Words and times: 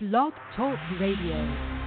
Blog 0.00 0.32
Talk 0.54 0.78
Radio. 1.00 1.77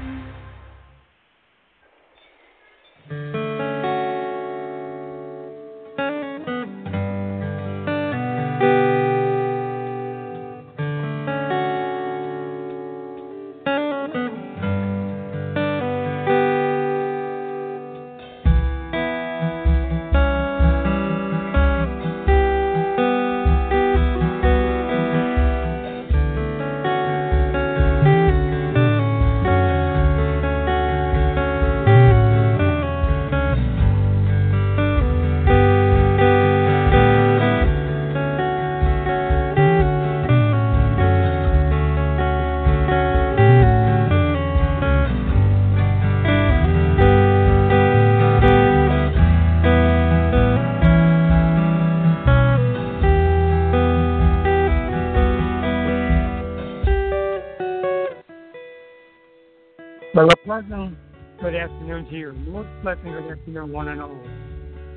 Well, 60.21 60.30
a 60.30 60.35
pleasant 60.45 60.95
good 61.41 61.55
afternoon 61.55 62.05
to 62.11 62.16
you. 62.16 62.33
Most 62.33 62.69
pleasant 62.83 63.05
good 63.05 63.39
afternoon, 63.39 63.72
one 63.72 63.88
and 63.88 64.00
all. 64.00 64.16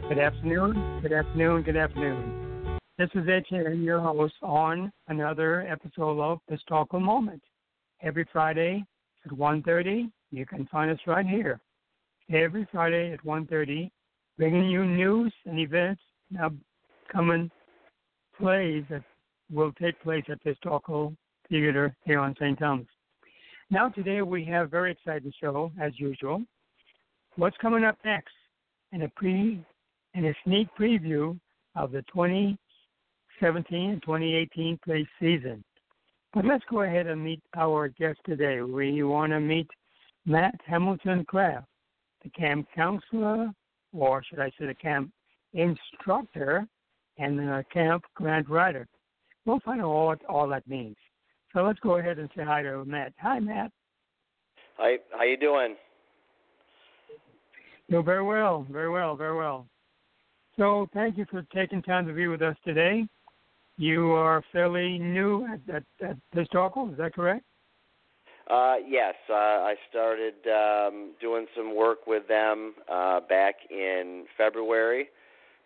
Good 0.07 0.19
afternoon, 0.19 1.01
good 1.01 1.15
afternoon, 1.15 1.63
good 1.63 1.79
afternoon. 1.79 2.79
This 2.99 3.09
is 3.15 3.27
Cherry, 3.49 3.79
your 3.79 4.01
host 4.01 4.35
on 4.43 4.93
another 5.09 5.63
episode 5.67 6.21
of 6.21 6.41
The 6.47 6.59
Pistarckle 6.59 7.01
Moment. 7.01 7.43
Every 8.03 8.29
Friday 8.31 8.85
at 9.25 9.33
1.30, 9.33 10.11
you 10.31 10.45
can 10.45 10.67
find 10.67 10.91
us 10.91 10.99
right 11.07 11.27
here. 11.27 11.59
Every 12.31 12.69
Friday 12.71 13.11
at 13.15 13.25
1.30, 13.25 13.91
bringing 14.37 14.69
you 14.69 14.85
news 14.85 15.33
and 15.47 15.59
events 15.59 16.03
now 16.31 16.51
coming 17.11 17.51
plays 18.39 18.85
that 18.91 19.05
will 19.51 19.73
take 19.81 19.99
place 20.03 20.25
at 20.29 20.39
the 20.45 20.55
Pistarckle 20.55 21.17
Theater 21.49 21.97
here 22.05 22.21
on 22.21 22.35
St. 22.39 22.59
Thomas. 22.59 22.85
Now, 23.71 23.89
today 23.89 24.21
we 24.23 24.45
have 24.45 24.67
a 24.67 24.69
very 24.69 24.93
exciting 24.93 25.33
show, 25.41 25.73
as 25.81 25.99
usual. 25.99 26.43
What's 27.37 27.57
coming 27.59 27.85
up 27.85 27.97
next? 28.05 28.35
And 28.93 29.03
a 29.03 29.09
pre 29.09 29.65
and 30.15 30.27
a 30.27 30.35
sneak 30.45 30.69
preview 30.79 31.39
of 31.75 31.91
the 31.91 32.03
2017 32.13 34.01
2018 34.05 34.79
play 34.85 35.09
season. 35.19 35.65
But 36.33 36.45
let's 36.45 36.65
go 36.71 36.83
ahead 36.83 37.07
and 37.07 37.25
meet 37.25 37.41
our 37.57 37.89
guest 37.89 38.19
today. 38.27 38.61
We 38.61 39.03
want 39.03 39.33
to 39.33 39.41
meet 39.41 39.69
Matt 40.27 40.55
Hamilton 40.67 41.25
Kraft, 41.25 41.67
the 42.23 42.31
camp 42.31 42.69
counselor, 42.75 43.51
or 43.93 44.23
should 44.25 44.41
I 44.41 44.51
say 44.59 44.67
the 44.67 44.75
camp 44.75 45.11
instructor, 45.55 46.67
and 47.19 47.39
the 47.39 47.65
camp 47.73 48.05
grant 48.15 48.49
writer. 48.49 48.87
We'll 49.47 49.61
find 49.61 49.81
out 49.81 50.07
what 50.07 50.25
all 50.27 50.49
that 50.49 50.67
means. 50.67 50.97
So 51.55 51.63
let's 51.63 51.79
go 51.79 51.99
ahead 51.99 52.19
and 52.19 52.29
say 52.37 52.43
hi 52.43 52.63
to 52.63 52.85
Matt. 52.85 53.13
Hi, 53.21 53.39
Matt. 53.39 53.71
Hi, 54.77 54.97
how 55.17 55.23
you 55.23 55.37
doing? 55.37 55.77
Doing 57.89 58.05
very 58.05 58.25
well, 58.25 58.67
very 58.71 58.91
well, 58.91 59.15
very 59.15 59.37
well. 59.37 59.67
So 60.59 60.89
thank 60.93 61.17
you 61.17 61.27
for 61.31 61.43
taking 61.55 61.81
time 61.81 62.09
to 62.09 62.13
be 62.13 62.27
with 62.27 62.43
us 62.43 62.57
today. 62.65 63.07
You 63.77 64.13
are 64.13 64.43
fairly 64.53 64.99
new 64.99 65.47
at, 65.47 65.61
at, 65.73 65.85
at 66.09 66.17
Pistarckle, 66.35 66.91
is 66.91 66.99
that 66.99 67.15
correct? 67.15 67.45
Uh, 68.51 68.75
yes, 68.87 69.15
uh, 69.31 69.33
I 69.33 69.75
started 69.89 70.35
um, 70.47 71.13
doing 71.21 71.47
some 71.57 71.75
work 71.75 72.07
with 72.07 72.27
them 72.27 72.75
uh, 72.93 73.21
back 73.21 73.55
in 73.71 74.25
February 74.37 75.09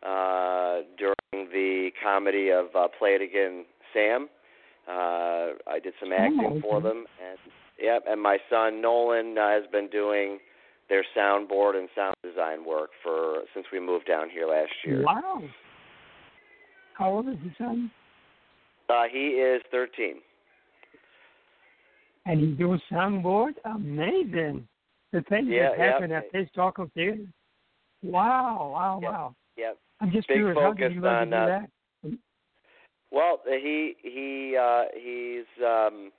uh, 0.02 0.80
during 0.98 1.14
the 1.50 1.90
comedy 2.02 2.50
of 2.50 2.66
uh, 2.74 2.88
Play 2.98 3.10
It 3.10 3.22
Again, 3.22 3.64
Sam. 3.92 4.28
Uh, 4.88 5.52
I 5.66 5.78
did 5.82 5.92
some 6.00 6.12
acting 6.12 6.40
Oh, 6.44 6.50
okay. 6.52 6.60
for 6.62 6.80
them, 6.80 7.04
and 7.22 7.38
yep. 7.78 8.04
And 8.08 8.20
my 8.22 8.38
son 8.48 8.80
Nolan 8.80 9.36
uh, 9.36 9.48
has 9.50 9.64
been 9.70 9.88
doing 9.88 10.38
their 10.88 11.04
soundboard 11.16 11.76
and 11.76 11.88
sound 11.94 12.14
design 12.22 12.64
work 12.64 12.90
for 13.02 13.42
since 13.54 13.66
we 13.72 13.80
moved 13.80 14.06
down 14.06 14.30
here 14.30 14.46
last 14.46 14.72
year. 14.84 15.02
Wow. 15.02 15.42
How 16.94 17.10
old 17.10 17.28
is 17.28 17.36
your 17.42 17.52
son? 17.58 17.90
Uh, 18.88 19.04
he 19.12 19.28
is 19.28 19.60
13. 19.70 20.14
And 22.24 22.40
he 22.40 22.46
does 22.52 22.80
soundboard? 22.90 23.52
Amazing. 23.64 24.66
The 25.12 25.22
things 25.28 25.48
Yeah, 25.48 25.70
that 25.70 25.78
yeah. 25.78 25.92
happen 25.92 26.12
at 26.12 26.32
Pistarckle 26.32 26.90
Theater. 26.92 27.26
Wow, 28.02 28.70
wow, 28.72 29.00
wow. 29.02 29.34
Yep. 29.56 29.78
I'm 30.00 30.10
just 30.10 30.28
Big 30.28 30.38
curious, 30.38 30.58
how 30.58 30.72
did 30.72 30.92
you 30.94 31.00
learn 31.00 31.30
to 31.30 31.36
do 31.36 31.42
uh, 31.42 31.46
that? 31.46 31.70
Well, 33.10 33.40
he 33.46 33.94
he 34.02 34.56
uh, 34.60 34.84
he's 34.94 35.46
um, 35.64 36.10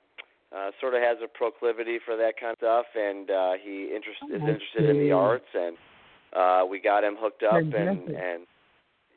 uh, 0.54 0.70
sort 0.80 0.94
of 0.94 1.02
has 1.02 1.18
a 1.22 1.28
proclivity 1.28 1.98
for 2.04 2.16
that 2.16 2.34
kind 2.40 2.52
of 2.52 2.58
stuff, 2.58 2.86
and 2.96 3.30
uh, 3.30 3.52
he 3.62 3.92
interest, 3.94 4.18
is 4.28 4.42
I 4.42 4.50
interested 4.50 4.90
in 4.90 4.98
the 4.98 5.12
arts, 5.12 5.46
and 5.54 5.76
uh, 6.36 6.66
we 6.68 6.80
got 6.80 7.04
him 7.04 7.16
hooked 7.18 7.42
up, 7.42 7.54
and 7.54 8.08
and 8.08 8.46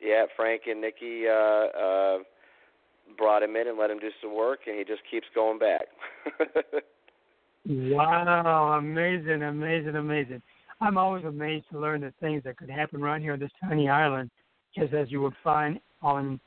yeah, 0.00 0.24
Frank 0.36 0.62
and 0.66 0.80
Nikki 0.80 1.26
uh, 1.26 1.32
uh, 1.32 2.18
brought 3.18 3.42
him 3.42 3.56
in 3.56 3.68
and 3.68 3.78
let 3.78 3.90
him 3.90 3.98
do 3.98 4.10
some 4.22 4.34
work, 4.34 4.60
and 4.66 4.78
he 4.78 4.84
just 4.84 5.02
keeps 5.10 5.26
going 5.34 5.58
back. 5.58 5.86
Wow, 7.66 8.74
amazing, 8.78 9.42
amazing, 9.42 9.96
amazing. 9.96 10.42
I'm 10.80 10.98
always 10.98 11.24
amazed 11.24 11.64
to 11.72 11.78
learn 11.78 12.02
the 12.02 12.12
things 12.20 12.42
that 12.44 12.58
could 12.58 12.68
happen 12.68 13.00
right 13.00 13.22
here 13.22 13.32
on 13.32 13.38
this 13.38 13.50
tiny 13.62 13.88
island, 13.88 14.30
just 14.76 14.92
as 14.92 15.10
you 15.10 15.22
would 15.22 15.34
find 15.42 15.80
on 16.02 16.40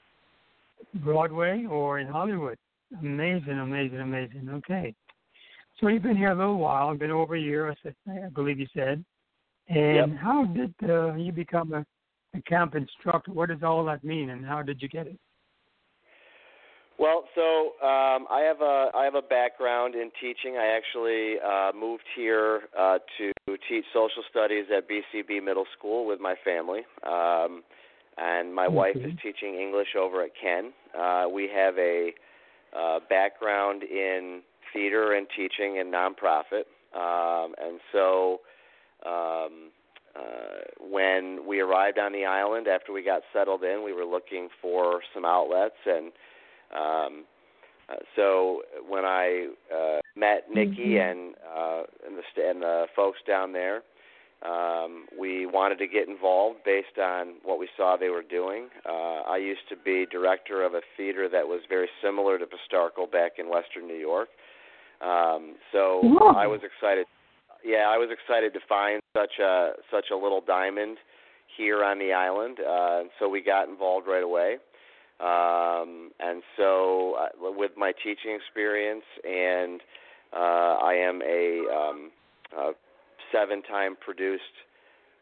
Broadway 0.96 1.66
or 1.70 2.00
in 2.00 2.08
Hollywood. 2.08 2.58
Amazing, 3.00 3.60
amazing, 3.60 4.00
amazing. 4.00 4.50
Okay. 4.50 4.94
So 5.80 5.90
you've 5.90 6.04
been 6.04 6.18
here 6.18 6.32
a 6.32 6.36
little 6.36 6.58
while, 6.58 6.96
been 6.96 7.12
over 7.12 7.36
a 7.36 7.40
year, 7.40 7.70
I 7.70 8.12
I 8.12 8.30
believe 8.30 8.60
you 8.60 8.68
said. 8.74 9.04
And 9.68 10.14
Yep. 10.14 10.20
how 10.20 10.46
did 10.46 10.74
uh, 10.90 11.14
you 11.16 11.32
become 11.32 11.74
a, 11.74 11.86
a 12.34 12.42
camp 12.44 12.76
instructor? 12.76 13.32
What 13.32 13.50
does 13.50 13.64
all 13.64 13.84
that 13.86 14.04
mean, 14.04 14.30
and 14.30 14.46
how 14.46 14.62
did 14.64 14.82
you 14.82 14.88
get 14.88 15.08
it? 15.08 15.20
Well, 17.00 17.26
so 17.36 17.74
um, 17.86 18.26
I 18.32 18.42
have 18.48 18.62
a 18.62 18.90
I 18.96 19.04
have 19.04 19.14
a 19.14 19.22
background 19.22 19.94
in 19.94 20.10
teaching. 20.20 20.58
I 20.58 20.76
actually 20.76 21.36
uh, 21.40 21.72
moved 21.78 22.06
here 22.16 22.62
uh, 22.78 22.98
to 23.20 23.32
teach 23.70 23.86
social 23.94 24.24
studies 24.32 24.66
at 24.76 24.90
BCB 24.90 25.44
Middle 25.44 25.68
School 25.78 26.08
with 26.08 26.20
my 26.20 26.34
family, 26.44 26.82
um, 27.06 27.64
and 28.18 28.54
my 28.54 28.68
wife 28.68 28.96
is 28.96 29.14
teaching 29.22 29.56
English 29.56 29.96
over 30.00 30.24
at 30.24 30.32
Kean. 30.42 30.74
Uh, 30.98 31.26
we 31.32 31.50
have 31.54 31.78
a 31.78 32.12
uh, 32.78 33.00
background 33.10 33.84
in 33.84 34.42
theater 34.74 35.14
and 35.14 35.28
teaching 35.36 35.80
and 35.80 35.94
nonprofit, 35.94 36.66
um, 36.96 37.54
and 37.62 37.80
so. 37.92 38.42
Um, 39.06 39.70
uh, 40.16 40.64
when 40.80 41.46
we 41.46 41.60
arrived 41.60 42.00
on 42.00 42.12
the 42.12 42.26
island 42.26 42.68
after 42.68 42.92
we 42.92 43.04
got 43.04 43.22
settled 43.32 43.64
in, 43.64 43.84
we 43.84 43.94
were 43.94 44.04
looking 44.04 44.50
for 44.60 45.02
some 45.14 45.24
outlets 45.26 45.76
and 45.86 46.12
um, 46.76 47.24
uh, 47.90 47.96
so 48.16 48.62
when 48.88 49.06
I 49.06 49.48
uh, 49.74 50.00
met 50.16 50.50
Nikki 50.54 50.96
Mhm. 50.96 51.12
and 51.12 51.36
uh, 51.56 51.84
and 52.06 52.18
the 52.18 52.24
st- 52.32 52.48
and 52.48 52.62
the 52.62 52.88
folks 52.96 53.22
down 53.26 53.54
there, 53.54 53.84
um, 54.46 55.06
we 55.20 55.46
wanted 55.46 55.78
to 55.80 55.88
get 55.88 56.08
involved 56.08 56.60
based 56.64 56.98
on 57.02 57.36
what 57.44 57.60
we 57.60 57.68
saw 57.76 57.98
they 57.98 58.10
were 58.10 58.24
doing. 58.24 58.68
Uh, 58.88 59.22
I 59.28 59.38
used 59.38 59.68
to 59.70 59.76
be 59.76 60.06
director 60.12 60.64
of 60.64 60.74
a 60.74 60.82
theater 60.96 61.28
that 61.30 61.48
was 61.48 61.62
very 61.68 61.90
similar 62.04 62.38
to 62.38 62.46
Pistarckle 62.46 63.12
back 63.12 63.34
in 63.40 63.50
Western 63.50 63.88
New 63.88 63.98
York. 63.98 64.30
Um, 65.02 65.56
so. 65.72 66.02
I 66.36 66.48
was 66.48 66.62
excited. 66.64 67.06
Yeah, 67.66 67.90
I 67.90 67.98
was 67.98 68.10
excited 68.12 68.54
to 68.54 68.60
find 68.70 69.02
such 69.16 69.40
a 69.42 69.72
such 69.92 70.06
a 70.12 70.16
little 70.16 70.42
diamond 70.42 70.98
here 71.58 71.84
on 71.84 71.98
the 71.98 72.14
island, 72.14 72.60
uh, 72.60 73.02
and 73.02 73.10
so 73.20 73.28
we 73.28 73.42
got 73.42 73.68
involved 73.68 74.08
right 74.08 74.24
away 74.24 74.58
um, 75.20 76.12
and 76.20 76.44
so 76.56 77.16
uh, 77.20 77.30
with 77.40 77.72
my 77.76 77.92
teaching 77.92 78.38
experience 78.38 79.04
and 79.24 79.82
uh, 80.32 80.78
I 80.78 80.94
am 80.94 81.22
a, 81.24 81.64
um, 81.74 82.12
a 83.34 83.38
seven-time 83.38 83.96
produced 84.04 84.44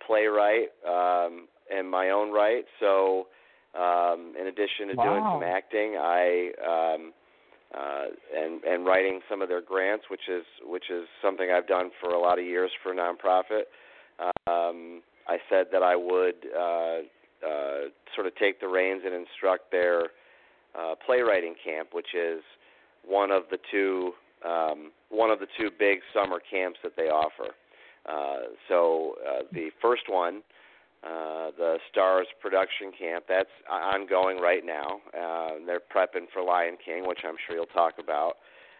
playwright 0.06 0.70
um, 0.88 1.48
in 1.78 1.90
my 1.90 2.10
own 2.10 2.32
right. 2.32 2.66
So, 2.80 3.28
um, 3.78 4.34
in 4.40 4.48
addition 4.48 4.88
to 4.88 4.96
doing 4.96 5.24
some 5.24 5.44
acting, 5.44 5.96
I 6.00 6.52
um, 6.66 7.14
uh, 7.74 8.06
and 8.36 8.64
and 8.64 8.86
writing 8.86 9.20
some 9.30 9.42
of 9.42 9.50
their 9.50 9.62
grants, 9.62 10.06
which 10.10 10.30
is 10.30 10.44
which 10.64 10.86
is 10.90 11.06
something 11.22 11.52
I've 11.52 11.68
done 11.68 11.92
for 12.00 12.12
a 12.12 12.20
lot 12.20 12.40
of 12.40 12.46
years 12.46 12.72
for 12.82 12.94
a 12.94 12.96
nonprofit. 12.96 13.64
Um, 14.48 15.02
I 15.28 15.38
said 15.50 15.68
that 15.72 15.84
I 15.84 15.96
would 15.96 16.36
uh, 16.56 17.00
uh, 17.46 17.90
sort 18.14 18.28
of 18.28 18.36
take 18.36 18.62
the 18.62 18.68
reins 18.68 19.02
and 19.06 19.14
instruct 19.14 19.72
their 19.72 20.04
uh, 20.78 20.96
playwriting 21.06 21.56
camp, 21.64 21.90
which 21.92 22.14
is 22.16 22.42
one 23.06 23.32
of 23.32 23.44
the 23.52 23.58
two 23.72 24.14
um, 24.46 24.92
one 25.10 25.32
of 25.32 25.40
the 25.40 25.48
two 25.60 25.70
big 25.78 26.00
summer 26.14 26.40
camps 26.40 26.80
that 26.84 26.96
they 26.96 27.10
offer. 27.10 27.54
Uh, 28.08 28.54
so 28.68 29.16
uh, 29.28 29.42
the 29.52 29.70
first 29.82 30.04
one, 30.08 30.42
uh, 31.04 31.52
the 31.58 31.78
STARZ 31.92 32.26
Production 32.42 32.92
Camp, 32.98 33.26
that's 33.28 33.50
ongoing 33.70 34.38
right 34.40 34.66
now. 34.66 35.00
Uh, 35.14 35.52
they're 35.66 35.80
prepping 35.80 36.28
for 36.34 36.44
Lion 36.44 36.78
King, 36.84 37.08
which 37.08 37.20
I'm 37.24 37.36
sure 37.46 37.56
you'll 37.56 37.66
talk 37.68 37.94
about. 38.00 38.38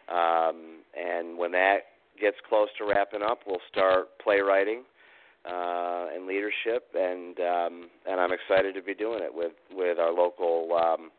Um, 0.10 0.82
and 0.96 1.38
when 1.38 1.52
that 1.52 1.80
gets 2.20 2.38
close 2.48 2.70
to 2.78 2.86
wrapping 2.86 3.22
up, 3.22 3.40
we'll 3.46 3.62
start 3.72 4.10
playwriting 4.24 4.84
uh, 5.46 6.08
and 6.16 6.26
leadership, 6.26 6.88
and 6.96 7.40
um, 7.40 7.90
and 8.08 8.20
I'm 8.20 8.32
excited 8.32 8.74
to 8.76 8.82
be 8.82 8.96
doing 8.96 9.22
it 9.22 9.34
with 9.34 9.54
with 9.72 10.00
our 10.00 10.12
local 10.12 10.74
um, 10.74 11.12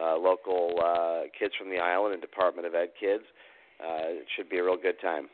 uh, 0.00 0.16
local 0.16 0.74
uh, 0.82 1.22
kids 1.38 1.54
from 1.58 1.70
the 1.70 1.78
island 1.78 2.14
and 2.14 2.20
Department 2.20 2.66
of 2.66 2.74
Ed 2.74 2.90
kids. 2.98 3.24
Uh, 3.80 4.20
it 4.20 4.26
should 4.36 4.48
be 4.48 4.58
a 4.58 4.64
real 4.64 4.76
good 4.76 5.00
time. 5.00 5.28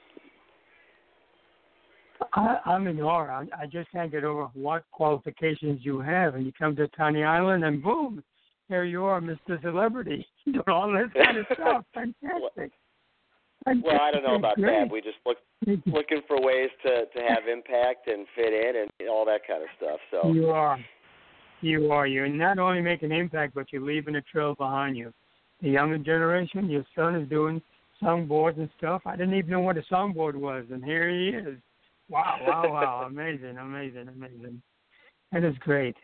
I, 2.33 2.59
I'm 2.65 2.87
in 2.87 3.01
awe. 3.01 3.43
I, 3.43 3.63
I 3.63 3.67
just 3.67 3.91
can't 3.91 4.11
get 4.11 4.25
over 4.25 4.49
what 4.55 4.85
qualifications 4.93 5.81
you 5.83 6.01
have, 6.01 6.35
and 6.35 6.45
you 6.45 6.53
come 6.59 6.77
to 6.77 6.89
Tiny 6.89 7.25
Island, 7.25 7.65
and 7.65 7.83
boom, 7.83 8.23
here 8.69 8.85
you 8.85 9.05
are, 9.05 9.21
Mr. 9.21 9.61
Celebrity, 9.63 10.27
doing 10.45 10.63
all 10.69 10.93
this 10.93 11.11
kind 11.23 11.39
of 11.39 11.47
stuff. 11.53 11.85
Fantastic. 11.95 12.73
Well, 13.67 14.01
I 14.01 14.13
don't 14.13 14.23
know 14.23 14.37
about 14.37 14.57
Great. 14.57 14.85
that. 14.85 14.93
We 14.93 15.01
just 15.01 15.17
look 15.27 15.39
looking 15.87 16.21
for 16.29 16.41
ways 16.41 16.71
to 16.85 17.07
to 17.07 17.21
have 17.27 17.49
impact 17.51 18.07
and 18.07 18.27
fit 18.37 18.53
in 18.53 18.87
and 19.01 19.09
all 19.09 19.25
that 19.25 19.41
kind 19.47 19.63
of 19.63 19.69
stuff. 19.77 19.99
So 20.11 20.33
You 20.33 20.51
are. 20.51 20.79
You 21.63 21.91
are. 21.91 22.07
You're 22.07 22.29
not 22.29 22.59
only 22.59 22.81
making 22.81 23.11
impact, 23.13 23.55
but 23.55 23.73
you're 23.73 23.83
leaving 23.83 24.17
a 24.17 24.23
trail 24.23 24.55
behind 24.55 24.97
you. 24.97 25.13
The 25.63 25.71
younger 25.71 25.99
generation, 25.99 26.69
your 26.69 26.85
son 26.95 27.17
is 27.17 27.29
doing 27.29 27.61
songboards 28.01 28.59
and 28.59 28.69
stuff. 28.77 29.03
I 29.07 29.17
didn't 29.17 29.35
even 29.35 29.51
know 29.51 29.61
what 29.61 29.79
a 29.79 29.83
songboard 29.91 30.35
was, 30.35 30.65
and 30.71 30.85
here 30.85 31.09
he 31.09 31.29
is. 31.29 31.57
Wow, 32.09 32.39
wow, 32.47 32.73
wow. 32.73 33.05
amazing, 33.07 33.59
amazing, 33.59 34.09
amazing. 34.09 34.63
That 35.33 35.45
is 35.45 35.55
great. 35.59 35.97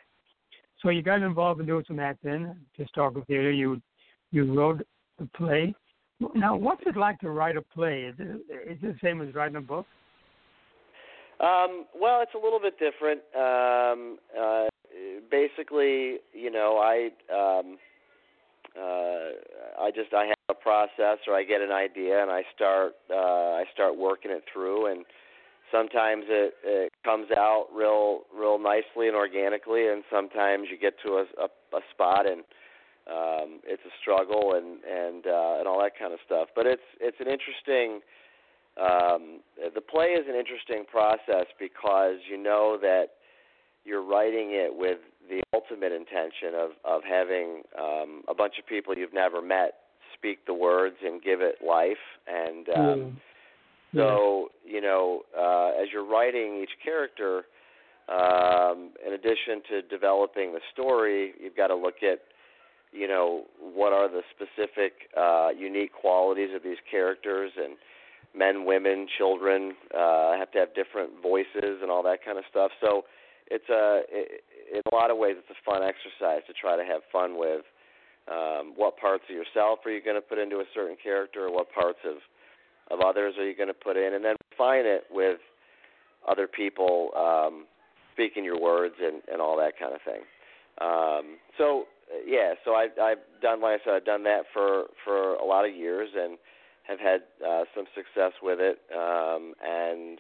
So 0.81 0.89
you 0.89 1.03
got 1.03 1.23
involved 1.23 1.61
in 1.61 1.67
doing 1.67 1.85
some 1.87 2.01
acting, 2.01 2.55
Pistarckle 2.79 3.27
theater. 3.27 3.53
You 3.53 3.81
you 4.33 4.53
wrote 4.53 4.85
the 5.19 5.29
play. 5.37 5.75
Now, 6.35 6.57
what's 6.57 6.83
it 6.87 6.97
like 6.97 7.19
to 7.21 7.31
write 7.31 7.57
a 7.57 7.63
play? 7.63 8.03
Is 8.03 8.15
it, 8.19 8.37
is 8.71 8.79
it 8.83 8.83
the 8.83 8.95
same 9.03 9.21
as 9.21 9.35
writing 9.35 9.57
a 9.57 9.61
book? 9.61 9.87
Um, 11.41 11.87
well, 11.99 12.21
it's 12.23 12.35
a 12.35 12.39
little 12.39 12.61
bit 12.61 12.79
different. 12.79 13.21
Um, 13.35 14.19
uh, 14.39 14.69
basically, 15.31 16.19
you 16.33 16.51
know, 16.51 16.79
I 16.79 17.11
um, 17.33 17.79
uh, 18.79 19.83
I 19.83 19.91
just 19.91 20.15
I 20.15 20.27
have 20.27 20.37
a 20.51 20.55
process, 20.55 21.19
or 21.27 21.35
I 21.35 21.43
get 21.45 21.61
an 21.61 21.73
idea, 21.73 22.23
and 22.23 22.31
I 22.31 22.43
start 22.55 22.93
uh, 23.11 23.15
I 23.15 23.65
start 23.73 23.97
working 23.97 24.31
it 24.31 24.45
through, 24.53 24.93
and 24.93 25.05
sometimes 25.73 26.25
it, 26.29 26.55
it 26.63 26.93
comes 27.05 27.29
out 27.37 27.67
real 27.75 28.21
real 28.37 28.59
nicely 28.59 29.09
and 29.09 29.17
organically, 29.17 29.89
and 29.89 30.05
sometimes 30.13 30.69
you 30.71 30.79
get 30.79 30.95
to 31.05 31.15
a, 31.15 31.25
a, 31.41 31.77
a 31.77 31.81
spot 31.91 32.27
and 32.27 32.45
um, 33.11 33.61
it's 33.65 33.83
a 33.85 33.95
struggle 34.01 34.55
and 34.55 34.79
and 34.85 35.27
uh, 35.27 35.59
and 35.59 35.67
all 35.67 35.81
that 35.83 35.99
kind 35.99 36.13
of 36.13 36.21
stuff. 36.25 36.49
But 36.55 36.67
it's 36.67 36.83
it's 37.01 37.17
an 37.19 37.27
interesting 37.27 38.01
um, 38.81 39.41
the 39.75 39.81
play 39.81 40.15
is 40.15 40.27
an 40.29 40.37
interesting 40.37 40.85
process 40.91 41.47
because 41.59 42.17
you 42.31 42.39
know 42.41 42.79
that 42.81 43.19
you're 43.85 44.05
writing 44.05 44.51
it 44.53 44.71
with 44.73 44.99
the 45.29 45.41
ultimate 45.55 45.93
intention 45.93 46.55
of 46.55 46.71
of 46.85 47.03
having 47.09 47.63
um, 47.79 48.23
a 48.29 48.35
bunch 48.35 48.55
of 48.59 48.67
people 48.67 48.95
you've 48.97 49.15
never 49.15 49.43
met 49.43 49.75
speak 50.15 50.47
the 50.47 50.55
words 50.55 50.97
and 51.05 51.23
give 51.23 51.41
it 51.41 51.57
life 51.67 51.97
and 52.29 52.69
um, 52.69 53.21
so 53.95 54.49
you 54.65 54.81
know 54.81 55.23
uh, 55.39 55.71
as 55.81 55.89
you're 55.93 56.07
writing 56.07 56.61
each 56.63 56.77
character 56.83 57.45
um, 58.09 58.91
in 59.07 59.13
addition 59.13 59.63
to 59.71 59.83
developing 59.83 60.53
the 60.53 60.61
story 60.73 61.33
you've 61.41 61.57
got 61.57 61.69
to 61.69 61.77
look 61.77 62.03
at 62.03 62.21
you 62.93 63.09
know 63.09 63.45
what 63.59 63.93
are 63.93 64.09
the 64.09 64.23
specific 64.35 64.93
uh, 65.17 65.49
unique 65.57 65.93
qualities 65.93 66.51
of 66.55 66.63
these 66.63 66.79
characters 66.91 67.53
and 67.57 67.77
men, 68.35 68.65
women, 68.65 69.07
children 69.19 69.75
uh, 69.95 70.37
have 70.37 70.51
to 70.53 70.59
have 70.59 70.75
different 70.75 71.11
voices 71.23 71.81
and 71.83 71.91
all 71.91 72.03
that 72.03 72.25
kind 72.25 72.39
of 72.39 72.45
stuff. 72.51 72.71
So 72.81 73.05
it's 73.49 73.69
a 73.69 74.03
it, 74.09 74.45
in 74.73 74.81
a 74.91 74.95
lot 74.95 75.11
of 75.11 75.19
ways 75.19 75.37
it's 75.39 75.51
a 75.51 75.61
fun 75.65 75.83
exercise 75.83 76.41
to 76.47 76.53
try 76.53 76.77
to 76.77 76.85
have 76.85 77.03
fun 77.13 77.37
with 77.37 77.63
um, 78.31 78.73
what 78.77 78.97
parts 78.97 79.25
of 79.29 79.35
yourself 79.35 79.81
are 79.85 79.91
you 79.91 80.03
going 80.03 80.17
to 80.17 80.23
put 80.23 80.39
into 80.39 80.57
a 80.57 80.69
certain 80.75 80.97
character, 81.03 81.47
or 81.47 81.53
what 81.53 81.73
parts 81.73 81.99
of 82.07 82.17
of 82.93 83.01
others 83.01 83.35
are 83.39 83.49
you 83.49 83.57
going 83.57 83.69
to 83.69 83.75
put 83.75 83.97
in, 83.97 84.15
and 84.15 84.25
then 84.25 84.37
refine 84.53 84.85
it 84.85 85.05
with 85.11 85.39
other 86.29 86.47
people 86.47 87.11
um, 87.17 87.65
speaking 88.13 88.45
your 88.45 88.61
words 88.61 88.95
and 89.03 89.23
and 89.33 89.41
all 89.41 89.57
that 89.57 89.79
kind 89.79 89.95
of 89.95 90.01
thing. 90.03 90.23
Um, 90.81 91.39
so 91.59 91.85
yeah, 92.27 92.55
so 92.65 92.73
I, 92.73 92.89
I've 93.01 93.25
done, 93.41 93.61
like 93.61 93.81
I 93.81 93.85
said, 93.85 93.95
I've 93.95 94.05
done 94.05 94.25
that 94.25 94.43
for 94.53 94.85
for 95.05 95.35
a 95.35 95.45
lot 95.45 95.69
of 95.69 95.75
years 95.75 96.11
and 96.17 96.39
have 96.85 96.99
had 96.99 97.21
uh, 97.47 97.65
some 97.75 97.85
success 97.95 98.33
with 98.43 98.59
it, 98.61 98.79
um, 98.95 99.55
and 99.65 100.19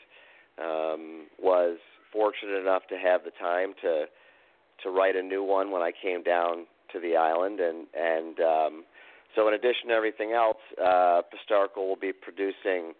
um, 0.58 1.26
was 1.40 1.78
fortunate 2.12 2.60
enough 2.60 2.82
to 2.88 2.96
have 2.96 3.24
the 3.24 3.32
time 3.32 3.74
to 3.82 4.04
to 4.82 4.90
write 4.90 5.16
a 5.16 5.22
new 5.22 5.42
one 5.42 5.70
when 5.70 5.82
I 5.82 5.92
came 5.92 6.22
down 6.22 6.66
to 6.92 7.00
the 7.00 7.16
island, 7.16 7.60
and 7.60 7.86
and 7.94 8.40
um, 8.40 8.84
so 9.34 9.48
in 9.48 9.54
addition 9.54 9.88
to 9.88 9.94
everything 9.94 10.32
else, 10.32 10.56
uh, 10.82 11.22
will 11.76 11.96
be 11.96 12.12
producing 12.12 12.92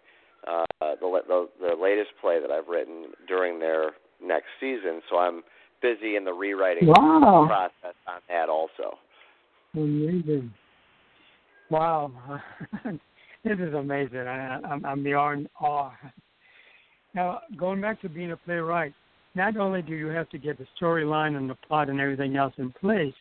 uh, 0.47 0.65
the, 0.81 1.21
the 1.27 1.47
the 1.59 1.75
latest 1.81 2.11
play 2.21 2.39
that 2.39 2.51
I've 2.51 2.67
written 2.67 3.07
during 3.27 3.59
their 3.59 3.91
next 4.21 4.47
season. 4.59 5.01
So 5.09 5.17
I'm 5.17 5.43
busy 5.81 6.15
in 6.15 6.25
the 6.25 6.33
rewriting 6.33 6.87
Wow. 6.87 7.45
process 7.47 7.95
on 8.07 8.21
that 8.29 8.49
also. 8.49 8.97
Amazing. 9.75 10.53
Wow. 11.69 12.11
this 13.43 13.59
is 13.59 13.73
amazing. 13.73 14.19
I, 14.19 14.59
I'm, 14.63 14.85
I'm 14.85 15.03
beyond 15.03 15.49
awe. 15.59 15.91
Now, 17.13 17.41
going 17.57 17.81
back 17.81 18.01
to 18.01 18.09
being 18.09 18.31
a 18.31 18.37
playwright, 18.37 18.93
not 19.35 19.57
only 19.57 19.81
do 19.81 19.93
you 19.93 20.07
have 20.07 20.29
to 20.29 20.37
get 20.37 20.57
the 20.57 20.67
storyline 20.79 21.35
and 21.35 21.49
the 21.49 21.55
plot 21.67 21.89
and 21.89 21.99
everything 21.99 22.35
else 22.35 22.53
in 22.57 22.71
place, 22.71 23.13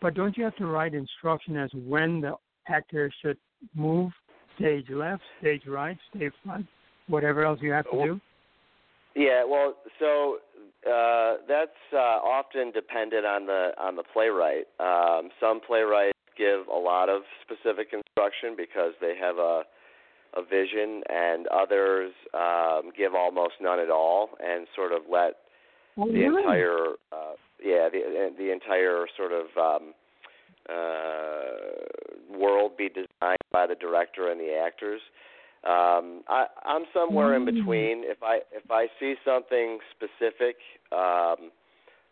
but 0.00 0.14
don't 0.14 0.36
you 0.36 0.44
have 0.44 0.56
to 0.56 0.66
write 0.66 0.94
instruction 0.94 1.56
as 1.56 1.70
when 1.74 2.20
the 2.20 2.34
actor 2.68 3.12
should 3.22 3.38
move, 3.74 4.12
stage 4.58 4.86
left, 4.90 5.22
stage 5.40 5.62
right, 5.66 5.96
stage 6.14 6.32
front, 6.44 6.66
whatever 7.08 7.44
else 7.44 7.58
you 7.62 7.72
have 7.72 7.84
to 7.90 8.04
do? 8.04 8.20
Yeah, 9.14 9.44
well, 9.44 9.74
so 9.98 10.38
uh, 10.86 11.36
that's 11.48 11.70
uh, 11.92 11.96
often 11.96 12.70
dependent 12.72 13.24
on 13.24 13.46
the 13.46 13.70
on 13.78 13.96
the 13.96 14.02
playwright. 14.12 14.66
Um, 14.78 15.30
some 15.40 15.60
playwrights 15.66 16.18
give 16.36 16.68
a 16.68 16.78
lot 16.78 17.08
of 17.08 17.22
specific 17.42 17.88
instruction 17.92 18.54
because 18.56 18.92
they 19.00 19.14
have 19.18 19.36
a 19.38 19.62
a 20.36 20.42
vision, 20.42 21.02
and 21.08 21.46
others 21.46 22.12
um, 22.34 22.90
give 22.94 23.14
almost 23.14 23.54
none 23.58 23.80
at 23.80 23.90
all, 23.90 24.30
and 24.38 24.66
sort 24.76 24.92
of 24.92 25.00
let 25.10 25.36
Oh, 25.98 26.06
the 26.12 26.18
really? 26.18 26.42
entire 26.42 26.88
uh, 27.10 27.32
yeah 27.66 27.88
the 27.90 28.30
the 28.38 28.52
entire 28.52 29.06
sort 29.16 29.32
of 29.32 29.46
um, 29.58 29.94
uh, 30.68 32.38
world 32.38 32.76
be 32.76 32.88
designed 32.88 33.46
by 33.52 33.66
the 33.66 33.74
director 33.74 34.30
and 34.30 34.40
the 34.40 34.54
actors. 34.54 35.00
Um, 35.64 36.22
I, 36.28 36.46
I'm 36.64 36.84
somewhere 36.94 37.34
in 37.34 37.42
Mm. 37.42 37.54
between. 37.54 38.04
If 38.04 38.22
I 38.22 38.36
if 38.52 38.70
I 38.70 38.86
see 39.00 39.14
something 39.24 39.78
specific 39.94 40.56
um, 40.92 41.50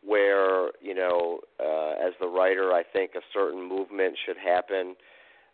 where 0.04 0.70
you 0.82 0.94
know, 0.94 1.40
uh, 1.60 1.92
as 2.06 2.12
the 2.20 2.26
writer, 2.26 2.72
I 2.72 2.82
think 2.82 3.12
a 3.14 3.22
certain 3.32 3.62
movement 3.62 4.16
should 4.26 4.36
happen, 4.36 4.96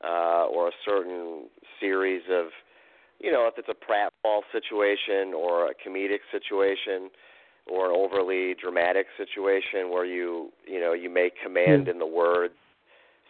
uh, 0.02 0.46
or 0.46 0.68
a 0.68 0.76
certain 0.84 1.48
series 1.78 2.22
of, 2.30 2.46
you 3.18 3.30
know, 3.30 3.46
if 3.48 3.54
it's 3.58 3.68
a 3.68 3.74
pratfall 3.74 4.40
situation 4.50 5.34
or 5.34 5.70
a 5.70 5.74
comedic 5.74 6.20
situation 6.32 7.10
or 7.70 7.86
an 7.88 7.96
overly 7.96 8.54
dramatic 8.60 9.06
situation 9.16 9.90
where 9.90 10.04
you 10.04 10.52
you 10.66 10.80
know 10.80 10.92
you 10.92 11.08
may 11.08 11.30
command 11.42 11.86
Mm. 11.86 11.90
in 11.92 11.98
the 11.98 12.06
words 12.06 12.54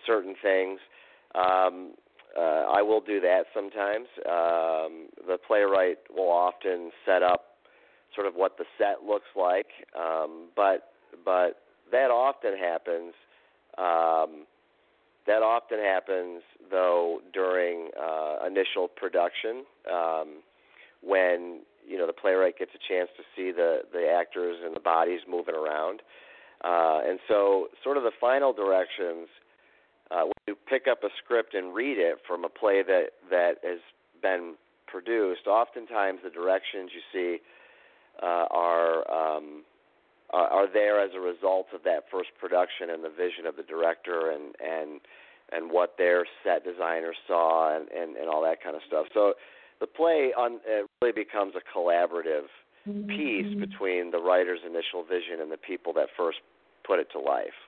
certain 0.07 0.35
things. 0.41 0.81
Um, 1.35 1.93
uh, 2.37 2.65
I 2.79 2.81
will 2.83 3.01
do 3.01 3.21
that 3.21 3.47
sometimes. 3.53 4.07
Um, 4.25 5.09
the 5.27 5.37
playwright 5.47 5.99
will 6.15 6.31
often 6.31 6.91
set 7.05 7.23
up 7.23 7.57
sort 8.15 8.27
of 8.27 8.35
what 8.35 8.57
the 8.57 8.65
set 8.79 9.05
looks 9.07 9.31
like, 9.37 9.67
um, 9.99 10.49
but 10.57 10.93
but 11.25 11.63
that 11.93 12.11
often 12.11 12.57
happens. 12.57 13.15
Um, 13.79 14.47
that 15.27 15.43
often 15.43 15.79
happens 15.79 16.43
though 16.71 17.21
during 17.33 17.91
uh, 18.01 18.47
initial 18.47 18.89
production 18.89 19.65
um, 19.91 20.43
when 21.03 21.61
you 21.91 21.99
know 21.99 22.07
the 22.07 22.13
playwright 22.13 22.57
gets 22.57 22.71
a 22.75 22.83
chance 22.89 23.11
to 23.17 23.25
see 23.35 23.51
the 23.51 23.83
the 23.93 24.07
actors 24.09 24.57
and 24.65 24.75
the 24.75 24.81
bodies 24.81 25.21
moving 25.29 25.55
around. 25.55 26.03
Uh, 26.63 27.01
and 27.09 27.19
so, 27.27 27.69
sort 27.83 27.97
of 27.97 28.03
the 28.03 28.13
final 28.21 28.53
directions 28.53 29.29
uh, 30.11 30.25
when 30.25 30.33
you 30.47 30.57
pick 30.69 30.87
up 30.91 31.03
a 31.05 31.09
script 31.23 31.55
and 31.55 31.75
read 31.75 31.97
it 31.99 32.19
from 32.27 32.45
a 32.45 32.49
play 32.49 32.83
that 32.83 33.11
that 33.31 33.55
has 33.65 33.81
been 34.23 34.55
produced, 34.87 35.47
oftentimes 35.47 36.21
the 36.23 36.31
directions 36.31 36.91
you 36.95 37.03
see 37.13 37.39
uh, 38.23 38.47
are 38.51 39.11
um, 39.11 39.65
are 40.33 40.73
there 40.73 41.01
as 41.01 41.11
a 41.17 41.21
result 41.21 41.67
of 41.75 41.83
that 41.83 42.05
first 42.11 42.31
production 42.39 42.91
and 42.91 43.03
the 43.03 43.11
vision 43.11 43.47
of 43.47 43.57
the 43.57 43.65
director 43.65 44.31
and 44.31 44.55
and 44.61 45.01
and 45.53 45.73
what 45.73 45.95
their 45.99 46.25
set 46.45 46.65
designer 46.65 47.13
saw 47.27 47.75
and 47.75 47.89
and, 47.91 48.17
and 48.17 48.29
all 48.29 48.43
that 48.43 48.63
kind 48.63 48.77
of 48.77 48.83
stuff. 48.87 49.07
So 49.15 49.35
the 49.81 49.87
play 49.87 50.33
on 50.37 50.61
it 50.67 50.87
really 51.03 51.13
becomes 51.13 51.55
a 51.57 51.79
collaborative 51.79 52.47
piece 53.09 53.47
Mm-hmm. 53.47 53.61
between 53.61 54.11
the 54.11 54.19
writer's 54.19 54.61
initial 54.65 55.05
vision 55.05 55.41
and 55.41 55.51
the 55.53 55.59
people 55.59 55.93
that 55.95 56.09
first 56.17 56.39
put 56.87 56.99
it 56.99 57.09
to 57.13 57.19
life. 57.21 57.59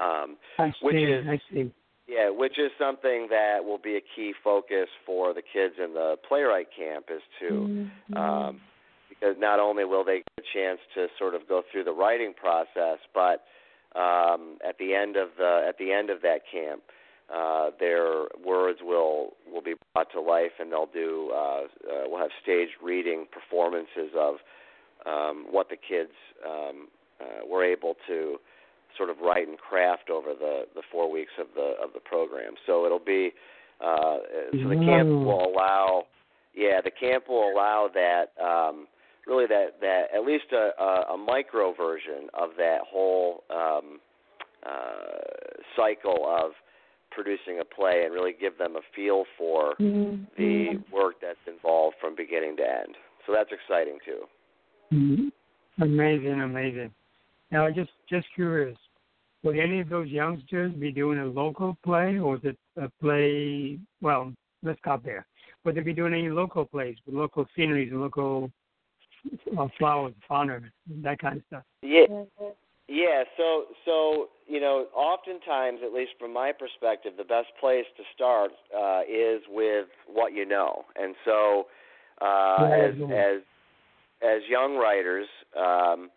Um, 0.00 0.36
I 0.58 0.70
see. 0.70 0.76
which 0.86 0.96
is- 0.96 1.26
I 1.26 1.40
see. 1.50 1.72
yeah, 2.06 2.28
which 2.30 2.58
is 2.58 2.70
something 2.78 3.28
that 3.30 3.64
will 3.64 3.78
be 3.78 3.96
a 3.96 4.00
key 4.14 4.32
focus 4.44 4.88
for 5.04 5.32
the 5.34 5.42
kids 5.42 5.74
in 5.82 5.94
the 5.94 6.16
playwright 6.28 6.68
camp 6.76 7.06
is 7.10 7.22
to 7.40 7.50
Mm-hmm. 7.50 8.16
um, 8.16 8.60
because 9.08 9.36
not 9.38 9.58
only 9.58 9.84
will 9.84 10.04
they 10.04 10.18
get 10.18 10.38
a 10.38 10.42
chance 10.54 10.78
to 10.94 11.08
sort 11.18 11.34
of 11.34 11.48
go 11.48 11.62
through 11.72 11.82
the 11.84 11.92
writing 11.92 12.34
process, 12.34 12.98
but 13.14 13.44
um, 13.98 14.58
at 14.66 14.76
the 14.78 14.94
end 14.94 15.16
of 15.16 15.30
the 15.38 15.64
at 15.66 15.76
the 15.78 15.90
end 15.92 16.10
of 16.10 16.20
that 16.22 16.42
camp, 16.52 16.82
uh, 17.34 17.70
their 17.78 18.24
words 18.44 18.78
will 18.82 19.34
will 19.52 19.62
be 19.62 19.74
brought 19.92 20.10
to 20.12 20.20
life, 20.20 20.52
and 20.58 20.72
they'll 20.72 20.86
do 20.92 21.30
uh, 21.34 21.36
uh, 21.36 21.64
we'll 22.06 22.20
have 22.20 22.30
staged 22.42 22.72
reading 22.82 23.26
performances 23.30 24.12
of 24.16 24.36
um, 25.06 25.46
what 25.50 25.68
the 25.68 25.76
kids 25.76 26.12
um, 26.46 26.88
uh, 27.20 27.46
were 27.46 27.64
able 27.64 27.94
to 28.06 28.36
sort 28.96 29.10
of 29.10 29.18
write 29.20 29.46
and 29.46 29.58
craft 29.58 30.10
over 30.10 30.30
the 30.38 30.62
the 30.74 30.82
four 30.90 31.10
weeks 31.10 31.32
of 31.38 31.48
the 31.54 31.74
of 31.82 31.92
the 31.92 32.00
program. 32.00 32.54
So 32.66 32.86
it'll 32.86 32.98
be 32.98 33.32
uh, 33.80 34.16
so 34.52 34.68
the 34.68 34.82
camp 34.84 35.08
will 35.08 35.52
allow 35.52 36.04
yeah 36.54 36.80
the 36.82 36.90
camp 36.90 37.24
will 37.28 37.50
allow 37.52 37.90
that 37.92 38.32
um, 38.42 38.86
really 39.26 39.46
that 39.46 39.80
that 39.82 40.04
at 40.14 40.24
least 40.24 40.46
a, 40.52 40.70
a, 40.82 41.14
a 41.14 41.16
micro 41.18 41.74
version 41.74 42.28
of 42.32 42.50
that 42.56 42.78
whole 42.88 43.44
um, 43.50 44.00
uh, 44.64 45.60
cycle 45.76 46.26
of 46.26 46.52
producing 47.10 47.60
a 47.60 47.64
play 47.64 48.02
and 48.04 48.12
really 48.12 48.34
give 48.38 48.58
them 48.58 48.76
a 48.76 48.80
feel 48.94 49.24
for 49.36 49.74
the 49.78 50.78
work 50.92 51.16
that's 51.20 51.38
involved 51.46 51.96
from 52.00 52.14
beginning 52.14 52.56
to 52.56 52.62
end. 52.62 52.96
So 53.26 53.32
that's 53.32 53.50
exciting 53.52 53.98
too. 54.04 54.28
Mhm. 54.92 55.32
Amazing, 55.80 56.40
amazing. 56.40 56.92
Now, 57.50 57.70
just 57.70 57.90
just 58.08 58.26
curious, 58.34 58.76
would 59.42 59.58
any 59.58 59.80
of 59.80 59.88
those 59.88 60.08
youngsters 60.08 60.72
be 60.72 60.90
doing 60.90 61.18
a 61.18 61.26
local 61.26 61.76
play, 61.84 62.18
or 62.18 62.36
is 62.36 62.44
it 62.44 62.58
a 62.76 62.88
play? 63.00 63.78
Well, 64.00 64.34
let's 64.62 64.78
stop 64.80 65.02
there. 65.02 65.26
Would 65.64 65.74
they 65.74 65.80
be 65.80 65.92
doing 65.92 66.14
any 66.14 66.30
local 66.30 66.64
plays 66.64 66.96
with 67.06 67.14
local 67.14 67.46
sceneries 67.54 67.92
and 67.92 68.00
local 68.00 68.50
uh, 69.56 69.68
flowers, 69.78 70.14
fauna, 70.26 70.60
that 71.02 71.18
kind 71.18 71.36
of 71.36 71.42
stuff? 71.46 71.64
Yeah. 71.82 72.06
Yeah, 72.88 73.24
so 73.36 73.64
so 73.84 74.28
you 74.46 74.60
know, 74.60 74.86
oftentimes, 74.94 75.80
at 75.84 75.92
least 75.92 76.12
from 76.18 76.32
my 76.32 76.52
perspective, 76.52 77.12
the 77.18 77.24
best 77.24 77.48
place 77.60 77.84
to 77.98 78.02
start 78.14 78.50
uh, 78.74 79.00
is 79.02 79.42
with 79.48 79.86
what 80.10 80.32
you 80.32 80.46
know, 80.46 80.84
and 80.96 81.14
so 81.24 81.66
uh, 82.22 82.70
as 82.72 82.94
as 83.14 83.40
as 84.22 84.40
young 84.48 84.76
writers, 84.76 85.28
um, 85.54 86.10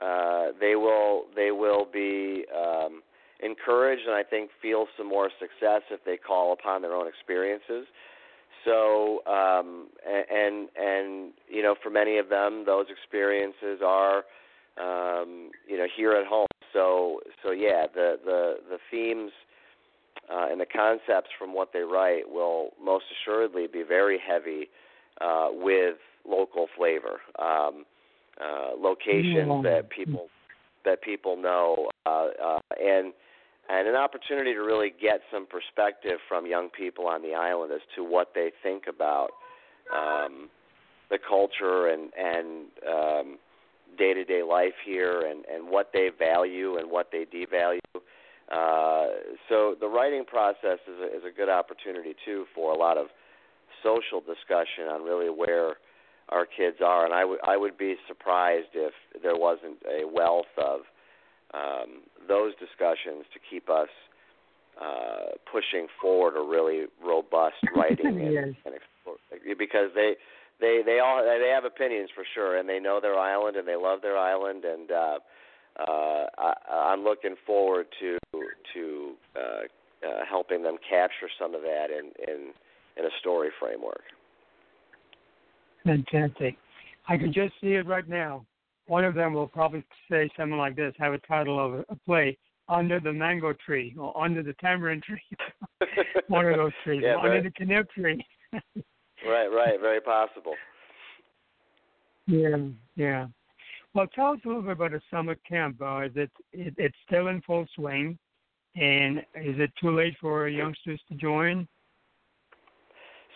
uh, 0.00 0.52
they 0.60 0.76
will 0.76 1.24
they 1.34 1.50
will 1.50 1.86
be 1.92 2.44
um, 2.56 3.02
encouraged, 3.42 4.02
and 4.06 4.14
I 4.14 4.22
think 4.22 4.50
feel 4.62 4.86
some 4.96 5.08
more 5.08 5.30
success 5.40 5.82
if 5.90 6.04
they 6.04 6.16
call 6.16 6.52
upon 6.52 6.82
their 6.82 6.94
own 6.94 7.08
experiences. 7.08 7.86
So, 8.64 9.24
um, 9.26 9.88
and 10.06 10.68
and 10.76 11.32
you 11.48 11.62
know, 11.62 11.74
for 11.82 11.90
many 11.90 12.18
of 12.18 12.28
them, 12.28 12.64
those 12.64 12.86
experiences 12.90 13.80
are 13.84 14.24
um, 14.80 15.50
you 15.68 15.76
know 15.76 15.86
here 15.96 16.12
at 16.12 16.26
home. 16.26 16.46
So 16.72 17.20
so 17.42 17.50
yeah, 17.52 17.86
the 17.92 18.18
the 18.24 18.56
the 18.68 18.78
themes 18.90 19.32
uh, 20.30 20.46
and 20.50 20.60
the 20.60 20.66
concepts 20.66 21.30
from 21.38 21.54
what 21.54 21.72
they 21.72 21.80
write 21.80 22.28
will 22.28 22.70
most 22.82 23.04
assuredly 23.12 23.66
be 23.66 23.82
very 23.82 24.18
heavy 24.18 24.68
uh, 25.20 25.48
with 25.52 25.96
local 26.28 26.66
flavor, 26.76 27.20
um, 27.38 27.84
uh, 28.40 28.72
locations 28.78 29.48
Yeah. 29.48 29.62
that 29.62 29.90
people 29.90 30.28
that 30.84 31.02
people 31.02 31.36
know, 31.36 31.90
uh, 32.06 32.28
uh, 32.42 32.60
and 32.80 33.12
and 33.68 33.88
an 33.88 33.96
opportunity 33.96 34.52
to 34.54 34.60
really 34.60 34.90
get 35.00 35.20
some 35.32 35.46
perspective 35.46 36.18
from 36.28 36.46
young 36.46 36.68
people 36.70 37.08
on 37.08 37.22
the 37.22 37.34
island 37.34 37.72
as 37.72 37.80
to 37.96 38.04
what 38.04 38.32
they 38.34 38.52
think 38.62 38.84
about 38.86 39.30
um, 39.92 40.48
the 41.10 41.18
culture 41.18 41.88
and 41.88 42.12
and 42.16 42.66
um, 42.86 43.38
day-to-day 43.96 44.42
life 44.42 44.74
here 44.84 45.22
and 45.28 45.44
and 45.46 45.68
what 45.68 45.90
they 45.92 46.10
value 46.16 46.76
and 46.78 46.90
what 46.90 47.08
they 47.12 47.24
devalue. 47.24 47.80
Uh, 48.52 49.06
so 49.48 49.74
the 49.80 49.88
writing 49.88 50.24
process 50.24 50.78
is 50.86 51.00
a, 51.02 51.16
is 51.16 51.22
a 51.26 51.36
good 51.36 51.48
opportunity 51.48 52.14
too 52.24 52.44
for 52.54 52.72
a 52.72 52.76
lot 52.78 52.96
of 52.96 53.06
social 53.82 54.20
discussion 54.20 54.84
on 54.90 55.02
really 55.02 55.30
where 55.30 55.76
our 56.28 56.46
kids 56.46 56.78
are, 56.84 57.04
and 57.04 57.14
I 57.14 57.24
would 57.24 57.38
I 57.46 57.56
would 57.56 57.76
be 57.78 57.96
surprised 58.08 58.68
if 58.74 58.92
there 59.22 59.36
wasn't 59.36 59.78
a 59.86 60.06
wealth 60.06 60.50
of 60.58 60.80
um, 61.54 62.02
those 62.28 62.52
discussions 62.58 63.24
to 63.32 63.38
keep 63.50 63.70
us 63.70 63.88
uh, 64.80 65.34
pushing 65.50 65.86
forward 66.00 66.36
a 66.36 66.42
really 66.44 66.86
robust 67.04 67.62
writing 67.76 68.06
and, 68.20 68.32
Yes. 68.32 68.48
and 68.64 68.74
explore, 68.74 69.16
because 69.58 69.90
they 69.94 70.16
they 70.60 70.80
they 70.84 71.00
all 71.00 71.22
they 71.22 71.50
have 71.54 71.64
opinions 71.64 72.10
for 72.14 72.24
sure, 72.34 72.58
and 72.58 72.68
they 72.68 72.78
know 72.78 73.00
their 73.00 73.18
island 73.18 73.56
and 73.56 73.66
they 73.66 73.76
love 73.76 74.00
their 74.02 74.16
island, 74.16 74.64
and 74.64 74.90
uh, 74.90 75.18
uh, 75.80 76.26
I, 76.38 76.52
I'm 76.92 77.04
looking 77.04 77.34
forward 77.46 77.86
to 78.00 78.18
to 78.74 79.14
uh, 79.36 80.06
uh, 80.06 80.24
helping 80.28 80.62
them 80.62 80.76
capture 80.88 81.28
some 81.40 81.54
of 81.54 81.62
that 81.62 81.88
in 81.90 82.10
in 82.26 82.52
in 82.96 83.04
a 83.04 83.10
story 83.20 83.50
framework. 83.60 84.02
Fantastic. 85.84 86.56
I 87.08 87.16
can 87.16 87.32
just 87.32 87.54
see 87.60 87.74
it 87.74 87.86
right 87.86 88.08
now. 88.08 88.44
One 88.86 89.04
of 89.04 89.14
them 89.14 89.34
will 89.34 89.46
probably 89.46 89.84
say 90.10 90.28
something 90.36 90.58
like 90.58 90.76
this, 90.76 90.94
have 90.98 91.12
a 91.12 91.18
title 91.18 91.64
of 91.64 91.84
a, 91.88 91.96
play, 92.06 92.36
Under 92.68 92.98
the 92.98 93.12
Mango 93.12 93.52
Tree 93.52 93.94
or 93.98 94.16
Under 94.20 94.42
the 94.42 94.54
Tamarind 94.54 95.02
Tree. 95.02 95.22
One 96.28 96.46
of 96.46 96.56
those 96.56 96.72
trees. 96.82 97.02
Yeah, 97.04 97.16
Under 97.18 97.42
the 97.42 97.50
Canoe 97.50 97.84
Tree. 97.94 98.24
right, 99.28 99.48
right, 99.48 99.80
very 99.80 100.00
possible. 100.00 100.54
yeah, 102.26 102.56
yeah. 102.96 103.26
Well, 103.94 104.06
tell 104.14 104.32
us 104.32 104.40
a 104.44 104.48
little 104.48 104.62
bit 104.62 104.72
about 104.72 104.90
the 104.90 105.00
summer 105.10 105.36
camp. 105.48 105.80
Uh, 105.80 106.02
is 106.02 106.12
it, 106.16 106.30
it 106.52 106.74
it's 106.76 106.96
still 107.06 107.28
in 107.28 107.40
full 107.42 107.66
swing, 107.74 108.18
and 108.74 109.20
is 109.34 109.56
it 109.58 109.70
too 109.80 109.96
late 109.96 110.14
for 110.20 110.48
youngsters 110.48 111.00
to 111.08 111.14
join? 111.14 111.66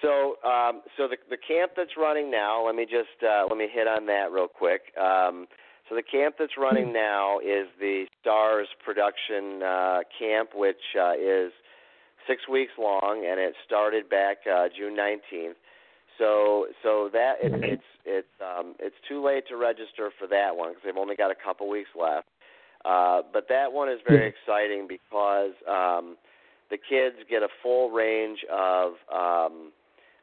So, 0.02 0.37
um, 0.44 0.82
so 0.97 1.09
the 1.09 1.16
the 1.28 1.37
camp 1.37 1.73
that's 1.76 1.97
running 1.97 2.30
now. 2.30 2.66
Let 2.66 2.75
me 2.75 2.85
just 2.85 3.23
uh, 3.23 3.44
let 3.49 3.56
me 3.59 3.68
hit 3.73 3.87
on 3.87 4.06
that 4.06 4.32
real 4.32 4.49
quick. 4.49 4.82
Um, 5.00 5.47
so 5.88 5.97
the 5.97 6.02
camp 6.02 6.37
that's 6.38 6.56
running 6.56 6.92
now 6.92 7.38
is 7.40 7.66
the 7.78 8.04
STARZ 8.23 8.66
Production 8.85 9.62
uh, 9.62 10.00
Camp, 10.18 10.50
which 10.54 10.80
uh, 10.99 11.14
is 11.14 11.52
six 12.28 12.47
weeks 12.49 12.73
long, 12.78 13.26
and 13.28 13.40
it 13.40 13.54
started 13.66 14.09
back 14.09 14.38
uh, 14.47 14.68
June 14.76 14.94
nineteenth. 14.94 15.56
So, 16.21 16.67
so 16.83 17.09
that 17.12 17.37
it, 17.41 17.53
it's 17.62 17.83
it's 18.05 18.29
um, 18.41 18.75
it's 18.79 18.95
too 19.09 19.25
late 19.25 19.49
to 19.49 19.57
register 19.57 20.11
for 20.19 20.29
that 20.29 20.55
one 20.55 20.71
because 20.71 20.83
they've 20.85 20.97
only 20.97 21.17
got 21.17 21.31
a 21.31 21.35
couple 21.35 21.69
weeks 21.69 21.91
left. 21.99 22.29
Uh, 22.85 23.23
but 23.33 23.47
that 23.49 23.73
one 23.73 23.89
is 23.89 23.99
very 24.05 24.29
exciting 24.29 24.87
because 24.87 25.53
um, 25.69 26.17
the 26.71 26.77
kids 26.77 27.17
get 27.29 27.43
a 27.43 27.49
full 27.62 27.91
range 27.91 28.39
of 28.53 28.93
um, 29.12 29.73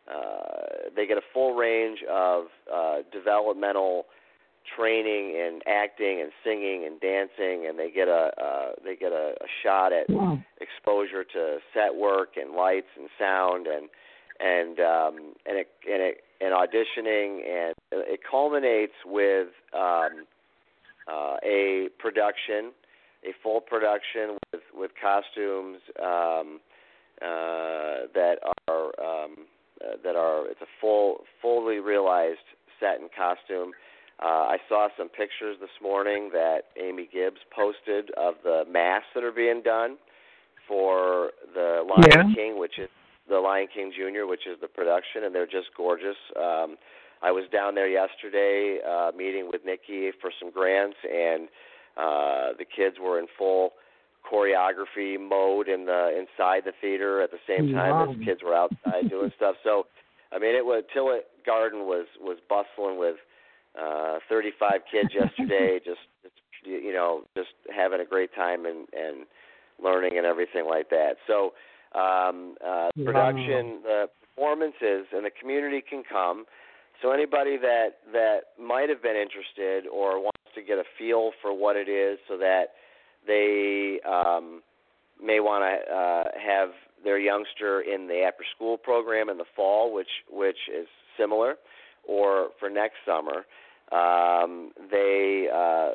uh, 0.07 0.87
they 0.95 1.05
get 1.05 1.17
a 1.17 1.25
full 1.33 1.55
range 1.55 1.99
of 2.09 2.45
uh, 2.73 2.97
developmental 3.11 4.05
training 4.77 5.31
in 5.31 5.59
acting 5.65 6.21
and 6.21 6.31
singing 6.43 6.85
and 6.85 6.99
dancing, 7.01 7.67
and 7.67 7.77
they 7.79 7.89
get 7.89 8.07
a 8.07 8.31
uh, 8.41 8.71
they 8.83 8.95
get 8.95 9.11
a, 9.11 9.33
a 9.41 9.47
shot 9.63 9.91
at 9.93 10.09
Wow. 10.09 10.39
exposure 10.61 11.23
to 11.23 11.57
set 11.73 11.95
work 11.95 12.37
and 12.37 12.55
lights 12.55 12.87
and 12.97 13.09
sound 13.19 13.67
and 13.67 13.89
and 14.39 14.79
um, 14.79 15.33
and 15.45 15.57
it 15.57 15.67
and 15.89 16.01
it 16.01 16.17
and 16.39 16.53
auditioning 16.53 17.39
and 17.47 17.73
it 17.91 18.19
culminates 18.29 18.93
with 19.05 19.47
um, 19.73 20.25
uh, 21.11 21.37
a 21.43 21.89
production 21.99 22.71
a 23.25 23.33
full 23.41 23.61
production 23.61 24.37
with 24.51 24.61
with 24.75 24.91
costumes 25.01 25.79
um, 26.01 26.59
uh, 27.21 28.05
that 28.13 28.35
are 28.67 28.85
um, 28.99 29.35
uh, 29.83 29.95
that 30.03 30.15
are 30.15 30.47
it's 30.47 30.61
a 30.61 30.71
full 30.79 31.21
fully 31.41 31.79
realized 31.79 32.39
set 32.79 32.99
and 32.99 33.09
costume. 33.17 33.71
Uh, 34.19 34.49
I 34.49 34.57
saw 34.67 34.87
some 34.97 35.09
pictures 35.09 35.57
this 35.61 35.69
morning 35.81 36.31
that 36.33 36.61
Amy 36.81 37.07
Gibbs 37.11 37.37
posted 37.55 38.09
of 38.17 38.35
the 38.43 38.63
masks 38.67 39.07
that 39.13 39.23
are 39.23 39.31
being 39.31 39.61
done 39.61 39.97
for 40.67 41.31
the 41.53 41.85
Lion 41.87 42.29
Yeah. 42.29 42.35
King, 42.35 42.57
which 42.59 42.79
is 42.79 42.89
the 43.29 43.39
Lion 43.39 43.67
King 43.73 43.91
Junior, 43.97 44.25
which 44.27 44.47
is 44.47 44.57
the 44.61 44.67
production, 44.67 45.23
and 45.25 45.33
they're 45.35 45.45
just 45.45 45.67
gorgeous. 45.75 46.15
Um, 46.35 46.77
I 47.21 47.31
was 47.31 47.45
down 47.51 47.75
there 47.75 47.87
yesterday 47.89 48.79
uh, 48.87 49.11
meeting 49.17 49.49
with 49.51 49.61
Nikki 49.65 50.11
for 50.21 50.31
some 50.39 50.51
grants, 50.51 50.97
and 51.03 51.47
uh, 51.97 52.53
the 52.57 52.65
kids 52.65 52.97
were 53.01 53.19
in 53.19 53.25
full 53.37 53.73
choreography 54.31 55.17
mode 55.19 55.67
in 55.67 55.85
the 55.85 56.09
inside 56.17 56.63
the 56.65 56.73
theater 56.81 57.21
at 57.21 57.31
the 57.31 57.39
same 57.47 57.71
time 57.73 57.91
Wow. 57.91 58.11
as 58.11 58.25
kids 58.25 58.41
were 58.43 58.53
outside 58.55 59.09
doing 59.09 59.31
stuff. 59.37 59.55
So, 59.63 59.87
I 60.31 60.39
mean, 60.39 60.55
it 60.55 60.65
was 60.65 60.83
Tillett 60.95 61.21
Garden 61.45 61.81
was 61.81 62.05
was 62.19 62.37
bustling 62.49 62.99
with 62.99 63.15
uh 63.79 64.19
35 64.29 64.81
kids 64.91 65.09
yesterday, 65.13 65.79
just 65.85 66.01
just, 66.23 66.35
you 66.65 66.93
know, 66.93 67.23
just 67.35 67.49
having 67.75 68.01
a 68.01 68.05
great 68.05 68.33
time 68.35 68.65
and 68.65 68.87
and 68.93 69.25
learning 69.81 70.17
and 70.17 70.25
everything 70.25 70.65
like 70.67 70.89
that. 70.89 71.15
So, 71.25 71.53
um 71.95 72.55
uh 72.65 72.89
Wow. 72.97 73.05
production, 73.05 73.81
the 73.83 74.05
performances, 74.35 75.07
and 75.13 75.25
the 75.25 75.31
community 75.39 75.81
can 75.87 76.03
come. 76.09 76.45
So 77.01 77.11
anybody 77.11 77.57
that 77.57 77.99
that 78.11 78.39
might 78.59 78.89
have 78.89 79.01
been 79.01 79.15
interested 79.15 79.87
or 79.87 80.19
wants 80.19 80.51
to 80.55 80.61
get 80.61 80.77
a 80.77 80.83
feel 80.97 81.31
for 81.41 81.53
what 81.53 81.75
it 81.75 81.87
is, 81.89 82.17
so 82.27 82.37
that 82.37 82.73
they 83.25 83.99
um, 84.07 84.61
may 85.23 85.39
want 85.39 85.63
to 85.63 85.93
uh, 85.93 86.23
have 86.39 86.69
their 87.03 87.19
youngster 87.19 87.81
in 87.81 88.07
the 88.07 88.21
after 88.21 88.43
school 88.55 88.77
program 88.77 89.29
in 89.29 89.37
the 89.37 89.45
fall, 89.55 89.93
which 89.93 90.23
which 90.31 90.57
is 90.73 90.87
similar, 91.17 91.55
or 92.07 92.49
for 92.59 92.69
next 92.69 92.95
summer. 93.05 93.45
Um, 93.91 94.71
they 94.91 95.47
uh, 95.53 95.91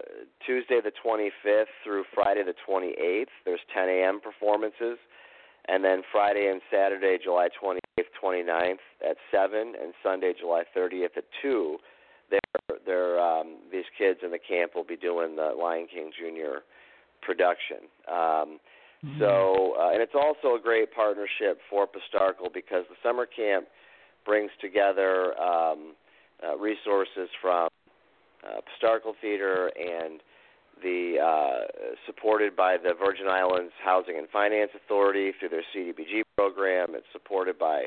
Tuesday 0.47 0.81
the 0.83 0.93
25th 1.05 1.65
through 1.85 2.05
Friday 2.15 2.43
the 2.43 2.55
28th. 2.67 3.27
There's 3.45 3.61
10 3.75 3.89
a.m. 3.89 4.21
performances, 4.21 4.99
and 5.69 5.85
then 5.85 6.03
Friday 6.11 6.49
and 6.51 6.61
Saturday, 6.71 7.19
July 7.23 7.49
28th, 7.63 8.05
29th 8.23 8.77
at 9.09 9.17
7, 9.31 9.59
and 9.61 9.95
Sunday, 10.03 10.33
July 10.39 10.65
30th 10.77 11.17
at 11.17 11.25
2. 11.41 11.77
They're, 12.31 12.79
they're, 12.85 13.21
um, 13.21 13.57
these 13.71 13.85
kids 13.97 14.21
in 14.25 14.31
the 14.31 14.39
camp 14.39 14.73
will 14.75 14.85
be 14.85 14.97
doing 14.97 15.37
the 15.37 15.53
Lion 15.57 15.87
King 15.93 16.11
Junior 16.19 16.63
production. 17.21 17.89
Um, 18.11 18.59
so, 19.19 19.75
uh, 19.81 19.91
and 19.91 20.01
it's 20.01 20.15
also 20.15 20.55
a 20.55 20.61
great 20.63 20.95
partnership 20.95 21.59
for 21.69 21.89
Pistarckle 21.89 22.55
because 22.55 22.85
the 22.89 22.95
summer 23.03 23.27
camp 23.27 23.67
brings 24.25 24.51
together 24.61 25.37
um, 25.41 25.95
uh, 26.43 26.57
resources 26.57 27.29
from 27.41 27.69
uh, 28.45 28.61
Pistarckle 28.61 29.15
Theater 29.21 29.73
and 29.77 30.21
the 30.83 31.17
uh, 31.23 31.95
supported 32.07 32.57
by 32.57 32.77
the 32.77 32.95
Virgin 32.95 33.27
Islands 33.29 33.73
Housing 33.85 34.19
and 34.19 34.29
Finance 34.29 34.71
Authority 34.85 35.33
through 35.39 35.51
their 35.51 35.65
CDBG 35.75 36.23
program. 36.37 36.91
It's 36.95 37.07
supported 37.13 37.59
by 37.59 37.87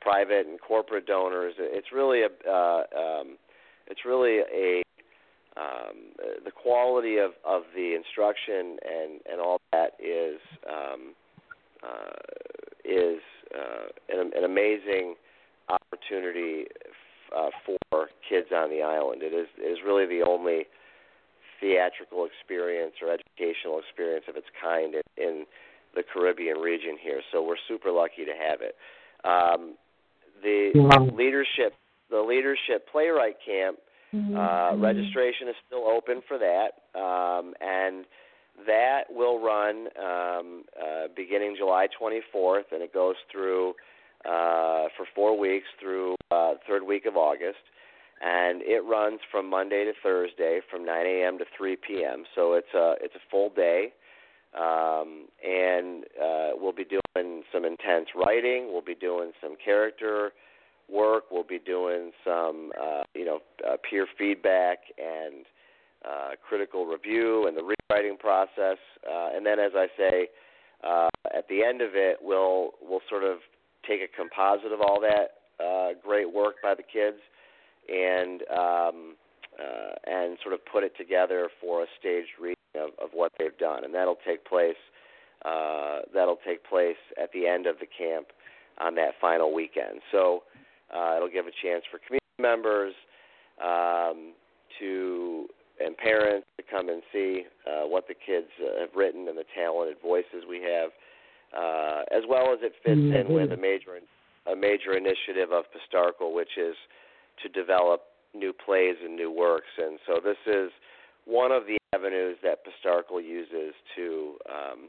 private 0.00 0.46
and 0.46 0.60
corporate 0.60 1.06
donors. 1.06 1.54
It's 1.58 1.88
really 1.92 2.22
a 2.22 2.50
uh, 2.50 2.82
um, 2.96 3.38
it's 3.86 4.00
really 4.04 4.40
a 4.40 4.82
um, 5.56 5.96
the 6.44 6.50
quality 6.50 7.18
of, 7.18 7.32
of 7.46 7.62
the 7.74 7.94
instruction 7.94 8.78
and, 8.82 9.20
and 9.30 9.40
all 9.40 9.60
that 9.72 9.92
is 10.00 10.40
um, 10.66 11.14
uh, 11.82 12.16
is 12.84 13.20
uh, 13.54 13.88
an, 14.08 14.30
an 14.34 14.44
amazing 14.44 15.14
opportunity 15.68 16.64
f- 16.80 17.36
uh, 17.36 17.50
for 17.90 18.08
kids 18.28 18.48
on 18.54 18.70
the 18.70 18.82
island. 18.82 19.22
It 19.22 19.34
is 19.34 19.48
is 19.58 19.78
really 19.84 20.06
the 20.06 20.24
only 20.26 20.66
theatrical 21.62 22.26
experience 22.26 22.92
or 23.00 23.14
educational 23.14 23.78
experience 23.78 24.26
of 24.28 24.34
its 24.36 24.50
kind 24.60 24.98
in, 24.98 25.06
in 25.16 25.34
the 25.94 26.02
Caribbean 26.02 26.58
region 26.58 26.98
here. 27.00 27.22
So 27.30 27.42
we're 27.42 27.62
super 27.68 27.90
lucky 27.90 28.26
to 28.26 28.34
have 28.34 28.60
it. 28.60 28.74
Um, 29.24 29.78
the 30.42 30.72
Wow. 30.74 31.08
leadership 31.16 31.74
the 32.10 32.20
leadership 32.20 32.86
playwright 32.92 33.36
camp 33.44 33.78
uh, 34.36 34.74
registration 34.76 35.48
is 35.48 35.54
still 35.66 35.88
open 35.88 36.20
for 36.28 36.36
that, 36.36 36.84
um, 36.98 37.54
and 37.62 38.04
that 38.66 39.04
will 39.08 39.42
run 39.42 39.88
um, 39.98 40.64
uh, 40.78 41.08
beginning 41.16 41.54
July 41.56 41.86
24th, 41.98 42.64
and 42.72 42.82
it 42.82 42.92
goes 42.92 43.14
through 43.30 43.70
uh, 44.26 44.88
for 44.96 45.06
four 45.14 45.38
weeks 45.38 45.66
through 45.80 46.14
uh, 46.30 46.54
third 46.68 46.82
week 46.82 47.06
of 47.06 47.16
August, 47.16 47.64
and 48.22 48.62
it 48.62 48.84
runs 48.84 49.20
from 49.30 49.50
Monday 49.50 49.84
to 49.84 49.92
Thursday 50.02 50.60
from 50.70 50.84
9 50.84 51.06
a.m. 51.06 51.38
to 51.38 51.44
3 51.56 51.76
p.m. 51.76 52.24
So 52.34 52.54
it's 52.54 52.72
a 52.74 52.94
it's 53.00 53.14
a 53.14 53.30
full 53.30 53.50
day, 53.50 53.92
um, 54.56 55.26
and 55.44 56.04
uh, 56.22 56.50
we'll 56.54 56.72
be 56.72 56.84
doing 56.84 57.42
some 57.52 57.64
intense 57.64 58.08
writing. 58.14 58.68
We'll 58.72 58.80
be 58.80 58.94
doing 58.94 59.32
some 59.42 59.56
character 59.62 60.30
work. 60.88 61.24
We'll 61.30 61.42
be 61.42 61.58
doing 61.58 62.12
some, 62.24 62.70
uh, 62.80 63.02
you 63.14 63.24
know, 63.24 63.40
uh, 63.66 63.76
peer 63.88 64.06
feedback 64.16 64.78
and 64.98 65.44
uh, 66.04 66.30
critical 66.46 66.86
review 66.86 67.48
and 67.48 67.56
the 67.56 67.74
rewriting 67.90 68.18
process. 68.18 68.78
Uh, 69.04 69.30
and 69.34 69.44
then, 69.44 69.58
as 69.58 69.72
I 69.74 69.86
say, 69.96 70.28
uh, 70.84 71.08
at 71.36 71.48
the 71.48 71.64
end 71.64 71.80
of 71.82 71.90
it, 71.94 72.18
we'll 72.22 72.70
we'll 72.80 73.02
sort 73.08 73.24
of 73.24 73.38
take 73.88 74.00
a 74.00 74.16
composite 74.16 74.70
of 74.70 74.80
all 74.80 75.00
that 75.00 75.64
uh, 75.64 75.98
great 76.04 76.32
work 76.32 76.56
by 76.62 76.74
the 76.74 76.84
kids 76.84 77.18
and 77.88 78.42
um, 78.50 79.14
uh, 79.58 79.94
and 80.06 80.38
sort 80.42 80.54
of 80.54 80.60
put 80.70 80.82
it 80.82 80.92
together 80.96 81.48
for 81.60 81.82
a 81.82 81.86
staged 81.98 82.30
reading 82.40 82.56
of, 82.74 82.90
of 83.02 83.10
what 83.12 83.32
they've 83.38 83.56
done, 83.58 83.84
and 83.84 83.94
that'll 83.94 84.18
take 84.26 84.44
place. 84.44 84.80
Uh, 85.44 86.00
that'll 86.14 86.38
take 86.46 86.64
place 86.64 86.96
at 87.20 87.30
the 87.32 87.46
end 87.46 87.66
of 87.66 87.76
the 87.80 87.86
camp 87.86 88.28
on 88.78 88.94
that 88.94 89.10
final 89.20 89.52
weekend. 89.52 90.00
So 90.12 90.44
uh, 90.94 91.14
it'll 91.16 91.28
give 91.28 91.46
a 91.46 91.56
chance 91.62 91.82
for 91.90 91.98
community 91.98 92.22
members 92.38 92.94
um, 93.62 94.32
to 94.78 95.46
and 95.84 95.96
parents 95.96 96.46
to 96.58 96.64
come 96.70 96.88
and 96.88 97.02
see 97.12 97.42
uh, 97.66 97.88
what 97.88 98.06
the 98.06 98.14
kids 98.14 98.46
uh, 98.60 98.80
have 98.80 98.90
written 98.94 99.26
and 99.28 99.36
the 99.36 99.44
talented 99.54 99.96
voices 100.02 100.46
we 100.48 100.62
have, 100.62 100.90
uh, 101.56 102.02
as 102.14 102.22
well 102.28 102.52
as 102.52 102.60
it 102.62 102.72
fits 102.84 103.00
Yeah, 103.00 103.20
in 103.20 103.32
with 103.32 103.52
a 103.52 103.56
major 103.56 103.98
a 104.46 104.56
major 104.56 104.96
initiative 104.96 105.52
of 105.52 105.64
Pistarckle, 105.70 106.34
which 106.34 106.58
is 106.58 106.74
to 107.42 107.48
develop 107.48 108.02
new 108.34 108.52
plays 108.52 108.96
and 109.04 109.16
new 109.16 109.30
works. 109.30 109.70
And 109.78 109.98
so 110.06 110.20
this 110.22 110.36
is 110.46 110.70
one 111.24 111.52
of 111.52 111.64
the 111.66 111.78
avenues 111.94 112.36
that 112.42 112.60
Pistarckle 112.64 113.22
uses 113.22 113.74
to 113.96 114.34
um, 114.50 114.88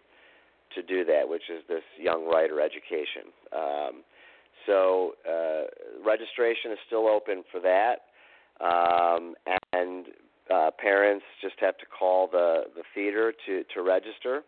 to 0.75 0.81
do 0.81 1.05
that, 1.05 1.27
which 1.27 1.43
is 1.49 1.63
this 1.67 1.83
young 1.99 2.25
writer 2.27 2.59
education. 2.59 3.29
Um, 3.55 4.03
so 4.65 5.13
uh, 5.27 5.65
registration 6.03 6.71
is 6.71 6.79
still 6.87 7.07
open 7.07 7.43
for 7.51 7.59
that, 7.59 8.09
um, 8.59 9.35
and 9.73 10.05
uh, 10.49 10.71
parents 10.79 11.25
just 11.41 11.55
have 11.59 11.77
to 11.77 11.85
call 11.85 12.27
the 12.31 12.63
the 12.75 12.83
theater 12.95 13.33
to 13.45 13.63
to 13.73 13.81
register 13.81 14.43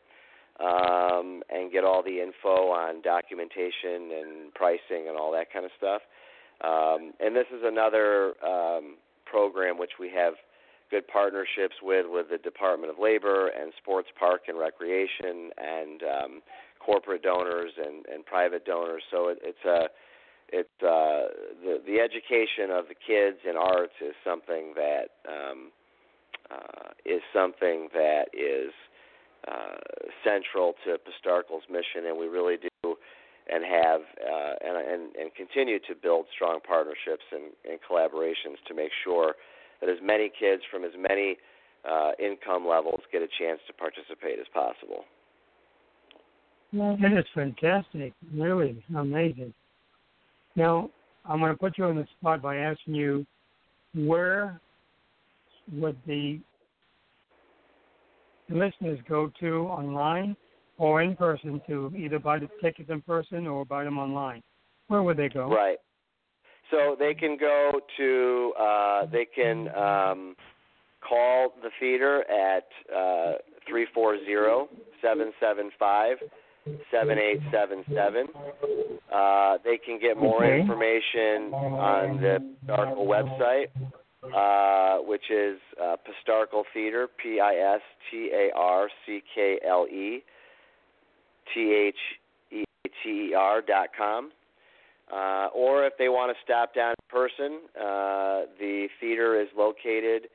um, 0.59 1.43
and 1.49 1.71
get 1.71 1.83
all 1.83 2.01
the 2.01 2.21
info 2.21 2.71
on 2.71 3.01
documentation 3.01 4.11
and 4.11 4.53
pricing 4.53 5.07
and 5.07 5.17
all 5.17 5.31
that 5.31 5.51
kind 5.51 5.65
of 5.65 5.71
stuff. 5.77 6.01
Um, 6.63 7.13
and 7.19 7.35
this 7.35 7.47
is 7.53 7.61
another 7.63 8.33
um, 8.45 8.95
program 9.25 9.77
which 9.77 9.99
we 9.99 10.09
have 10.15 10.33
good 10.91 11.07
partnerships 11.07 11.75
with 11.81 12.05
with 12.07 12.29
the 12.29 12.37
Department 12.37 12.91
of 12.91 12.99
Labor 12.99 13.47
and 13.47 13.73
Sports 13.81 14.09
Park 14.17 14.43
and 14.47 14.57
Recreation 14.57 15.49
and 15.57 16.01
um, 16.03 16.41
corporate 16.79 17.23
donors 17.23 17.71
and, 17.77 18.05
and 18.05 18.25
private 18.25 18.65
donors. 18.65 19.03
So 19.11 19.29
it, 19.29 19.39
it's 19.43 19.65
a 19.65 19.87
it's 20.49 20.69
uh, 20.81 21.33
the 21.63 21.81
the 21.85 21.99
education 21.99 22.69
of 22.71 22.85
the 22.87 22.95
kids 22.95 23.37
in 23.49 23.57
arts 23.57 23.93
is 24.01 24.13
something 24.23 24.73
that 24.75 25.09
um, 25.27 25.71
uh, 26.51 26.89
is 27.05 27.21
something 27.33 27.89
that 27.93 28.25
is 28.33 28.71
uh, 29.47 29.77
central 30.23 30.73
to 30.85 30.97
Pistarckle's 30.97 31.63
mission, 31.69 32.07
and 32.07 32.17
we 32.17 32.27
really 32.27 32.57
do 32.57 32.95
and 33.51 33.63
have 33.63 34.01
uh, 34.01 34.53
and, 34.65 34.77
and 34.77 35.15
and 35.15 35.35
continue 35.35 35.79
to 35.79 35.93
build 36.01 36.25
strong 36.33 36.59
partnerships 36.65 37.23
and, 37.31 37.53
and 37.69 37.79
collaborations 37.89 38.57
to 38.67 38.73
make 38.73 38.91
sure 39.03 39.35
that 39.81 39.89
as 39.89 39.97
many 40.01 40.31
kids 40.39 40.63
from 40.71 40.83
as 40.83 40.91
many 40.97 41.37
uh, 41.89 42.11
income 42.19 42.67
levels 42.67 43.01
get 43.11 43.21
a 43.21 43.27
chance 43.39 43.59
to 43.67 43.73
participate 43.73 44.39
as 44.39 44.47
possible. 44.53 45.05
That 46.73 47.17
is 47.17 47.25
fantastic, 47.33 48.13
really 48.33 48.83
amazing. 48.95 49.53
Now, 50.55 50.89
I'm 51.23 51.39
going 51.39 51.51
to 51.51 51.57
put 51.57 51.77
you 51.77 51.85
on 51.85 51.95
the 51.95 52.07
spot 52.19 52.41
by 52.41 52.57
asking 52.57 52.95
you, 52.95 53.25
where 53.93 54.59
would 55.71 55.97
the 56.05 56.39
the 58.49 58.55
listeners 58.55 58.99
go 59.09 59.31
to 59.39 59.67
online 59.67 60.35
or 60.77 61.01
in 61.01 61.15
person 61.15 61.61
to 61.67 61.91
either 61.97 62.19
buy 62.19 62.39
the 62.39 62.49
tickets 62.61 62.89
in 62.89 63.01
person 63.01 63.47
or 63.47 63.65
buy 63.65 63.83
them 63.83 63.97
online, 63.97 64.41
where 64.87 65.03
would 65.03 65.17
they 65.17 65.29
go? 65.29 65.49
Right. 65.49 65.77
So 66.71 66.95
they 66.97 67.13
can 67.13 67.37
go 67.39 67.79
to 67.97 68.53
uh, 68.59 69.05
they 69.11 69.25
can 69.25 69.67
um, 69.75 70.35
call 71.07 71.53
the 71.61 71.69
theater 71.79 72.23
at 72.29 72.67
uh, 72.95 73.33
three 73.69 73.87
four 73.93 74.17
zero 74.25 74.67
seven 75.01 75.31
seven 75.39 75.69
five 75.77 76.17
seven 76.91 77.19
eight 77.19 77.39
seven 77.51 77.83
seven. 77.93 78.27
Uh, 79.13 79.57
they 79.63 79.77
can 79.77 79.99
get 79.99 80.17
more 80.17 80.43
Okay. 80.43 80.59
information 80.61 81.53
on 81.53 82.19
the 82.19 82.55
Pistarckle 82.67 83.05
website, 83.05 83.67
uh, 84.35 85.03
which 85.03 85.29
is 85.29 85.59
uh, 85.81 85.95
Pistarckle 85.97 86.63
Theater, 86.73 87.07
P 87.21 87.39
I 87.39 87.75
S 87.75 87.81
T 88.09 88.31
A 88.33 88.49
R 88.55 88.89
C 89.05 89.21
K 89.35 89.59
L 89.65 89.85
E 89.87 90.23
T 91.53 91.73
H 91.73 91.95
E 92.51 92.63
T 93.03 93.29
E 93.31 93.33
R 93.33 93.61
dot 93.61 93.89
com. 93.97 94.31
Uh, 95.13 95.47
or 95.53 95.85
if 95.85 95.93
they 95.99 96.09
want 96.09 96.35
to 96.35 96.43
stop 96.43 96.73
down 96.73 96.89
in 96.91 97.09
person, 97.09 97.59
uh, 97.79 98.49
the 98.59 98.87
theater 98.99 99.39
is 99.39 99.47
located 99.55 100.29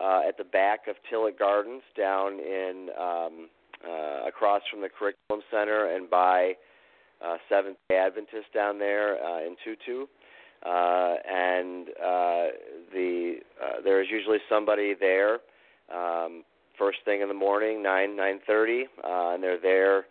uh, 0.00 0.22
at 0.26 0.36
the 0.36 0.44
back 0.44 0.88
of 0.88 0.96
Tillett 1.08 1.38
Gardens 1.38 1.82
down 1.96 2.40
in 2.40 2.88
um, 2.98 3.48
uh, 3.86 4.26
across 4.26 4.62
from 4.70 4.80
the 4.80 4.88
Curriculum 4.88 5.44
Center 5.50 5.94
and 5.94 6.10
by 6.10 6.54
uh, 7.24 7.36
Seventh 7.48 7.76
Day 7.88 7.96
Adventist 7.96 8.52
down 8.52 8.78
there 8.78 9.22
uh, 9.24 9.40
in 9.40 9.54
Tutu. 9.64 10.06
Uh, 10.64 11.14
and 11.30 11.88
uh, 11.90 12.46
the 12.92 13.36
uh, 13.62 13.80
there 13.84 14.02
is 14.02 14.08
usually 14.10 14.38
somebody 14.48 14.94
there 14.98 15.38
um, 15.94 16.42
first 16.78 16.98
thing 17.04 17.20
in 17.20 17.28
the 17.28 17.34
morning, 17.34 17.82
nine 17.82 18.16
nine 18.16 18.40
thirty, 18.46 18.86
uh, 19.04 19.34
and 19.34 19.42
they're 19.42 19.60
there, 19.60 20.06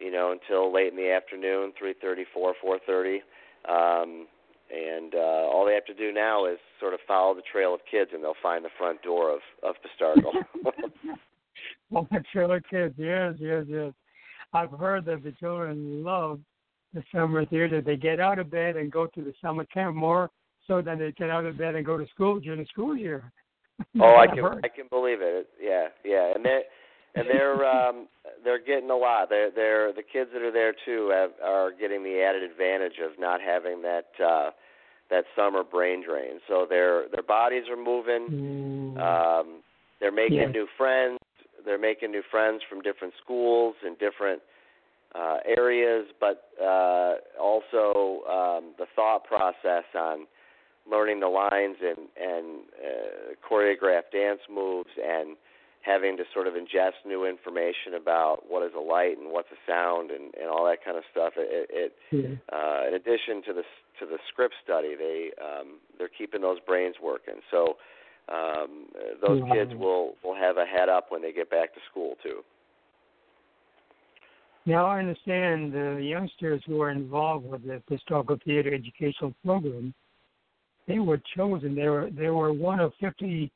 you 0.00 0.10
know, 0.10 0.32
until 0.32 0.72
late 0.72 0.92
in 0.92 0.96
the 0.96 1.10
afternoon, 1.10 1.72
three 1.78 1.94
thirty, 2.00 2.24
four, 2.32 2.54
four 2.60 2.78
thirty. 2.86 3.22
Um, 3.68 4.26
and 4.68 5.14
uh, 5.14 5.46
all 5.48 5.64
they 5.64 5.74
have 5.74 5.84
to 5.86 5.94
do 5.94 6.12
now 6.12 6.46
is 6.46 6.58
sort 6.80 6.92
of 6.92 7.00
follow 7.06 7.34
the 7.34 7.42
trail 7.50 7.72
of 7.72 7.80
kids, 7.88 8.10
and 8.12 8.22
they'll 8.22 8.34
find 8.42 8.64
the 8.64 8.70
front 8.76 9.02
door 9.02 9.32
of 9.32 9.40
of 9.62 9.74
Pistarckle. 9.82 10.32
well, 11.90 12.08
the 12.10 12.22
trailer 12.32 12.60
kids, 12.60 12.94
yes, 12.98 13.34
yes, 13.38 13.64
yes. 13.68 13.92
I've 14.52 14.70
heard 14.70 15.04
that 15.06 15.22
the 15.22 15.32
children 15.32 16.02
love 16.02 16.40
the 16.94 17.02
summer 17.14 17.44
theater. 17.44 17.80
They 17.80 17.96
get 17.96 18.20
out 18.20 18.38
of 18.38 18.50
bed 18.50 18.76
and 18.76 18.90
go 18.90 19.06
to 19.06 19.22
the 19.22 19.34
summer 19.42 19.64
camp 19.66 19.94
more 19.94 20.30
so 20.66 20.80
than 20.80 20.98
they 20.98 21.12
get 21.12 21.30
out 21.30 21.44
of 21.44 21.58
bed 21.58 21.74
and 21.74 21.84
go 21.84 21.98
to 21.98 22.06
school 22.08 22.40
during 22.40 22.60
the 22.60 22.66
school 22.66 22.96
year. 22.96 23.30
oh, 24.00 24.16
I 24.16 24.26
can 24.34 24.38
heard. 24.38 24.64
I 24.64 24.68
can 24.68 24.86
believe 24.90 25.18
it. 25.20 25.48
Yeah, 25.60 25.88
yeah, 26.04 26.32
and 26.34 26.44
they 26.44 26.62
and 27.16 27.28
they're 27.28 27.64
um 27.76 28.08
they're 28.44 28.62
getting 28.62 28.90
a 28.90 28.96
lot. 28.96 29.28
They're 29.28 29.50
they're 29.50 29.92
the 29.92 30.02
kids 30.02 30.30
that 30.32 30.42
are 30.42 30.52
there 30.52 30.74
too 30.84 31.10
have, 31.12 31.30
are 31.42 31.70
getting 31.72 32.02
the 32.02 32.22
added 32.22 32.42
advantage 32.42 32.98
of 33.04 33.18
not 33.18 33.40
having 33.40 33.82
that 33.82 34.06
uh 34.24 34.50
that 35.10 35.24
summer 35.36 35.62
brain 35.62 36.04
drain. 36.06 36.40
So 36.48 36.66
their 36.68 37.08
their 37.08 37.22
bodies 37.22 37.64
are 37.70 37.76
moving. 37.76 38.28
Mm. 38.30 39.00
Um, 39.00 39.62
they're 40.00 40.12
making 40.12 40.38
Yeah. 40.38 40.48
new 40.48 40.66
friends. 40.76 41.18
They're 41.64 41.78
making 41.78 42.10
new 42.10 42.22
friends 42.30 42.62
from 42.68 42.80
different 42.80 43.14
schools 43.22 43.74
and 43.84 43.98
different 43.98 44.42
uh, 45.14 45.38
areas, 45.58 46.06
but 46.20 46.50
uh, 46.62 47.14
also 47.40 48.22
um, 48.28 48.74
the 48.78 48.86
thought 48.94 49.24
process 49.24 49.84
on 49.94 50.26
learning 50.90 51.20
the 51.20 51.28
lines 51.28 51.76
and 51.80 52.08
and 52.20 52.60
uh, 52.84 53.34
choreographed 53.48 54.10
dance 54.12 54.40
moves 54.52 54.90
and 55.02 55.36
having 55.86 56.16
to 56.16 56.24
sort 56.34 56.48
of 56.48 56.54
ingest 56.54 56.98
new 57.06 57.24
information 57.24 57.94
about 57.96 58.42
what 58.48 58.66
is 58.66 58.72
a 58.76 58.80
light 58.80 59.16
and 59.18 59.30
what's 59.30 59.48
a 59.52 59.70
sound 59.70 60.10
and, 60.10 60.34
and 60.34 60.50
all 60.50 60.64
that 60.66 60.84
kind 60.84 60.96
of 60.96 61.04
stuff. 61.12 61.34
It, 61.36 61.70
it 61.70 61.92
Yeah. 62.10 62.34
uh, 62.52 62.88
in 62.88 62.94
addition 62.94 63.42
to 63.46 63.52
the 63.52 63.62
to 64.00 64.06
the 64.06 64.18
script 64.28 64.54
study, 64.62 64.94
they 64.98 65.30
um, 65.40 65.78
they're 65.96 66.10
keeping 66.18 66.42
those 66.42 66.58
brains 66.66 66.96
working. 67.02 67.40
So 67.50 67.76
um, 68.28 68.86
those 69.22 69.40
Wow. 69.42 69.52
kids 69.52 69.70
will 69.78 70.14
will 70.24 70.34
have 70.34 70.56
a 70.56 70.66
head 70.66 70.88
up 70.88 71.06
when 71.10 71.22
they 71.22 71.32
get 71.32 71.48
back 71.50 71.72
to 71.74 71.80
school 71.90 72.16
too. 72.22 72.42
Now 74.66 74.86
I 74.86 74.98
understand 74.98 75.72
the 75.72 76.02
youngsters 76.02 76.60
who 76.66 76.82
are 76.82 76.90
involved 76.90 77.46
with 77.46 77.64
the 77.64 77.80
Pistarckle 77.88 78.42
theater 78.42 78.74
educational 78.74 79.32
program, 79.44 79.94
they 80.88 80.98
were 80.98 81.20
chosen. 81.36 81.76
They 81.76 81.88
were 81.88 82.10
they 82.10 82.30
were 82.30 82.52
one 82.52 82.80
of 82.80 82.92
fifty 83.00 83.52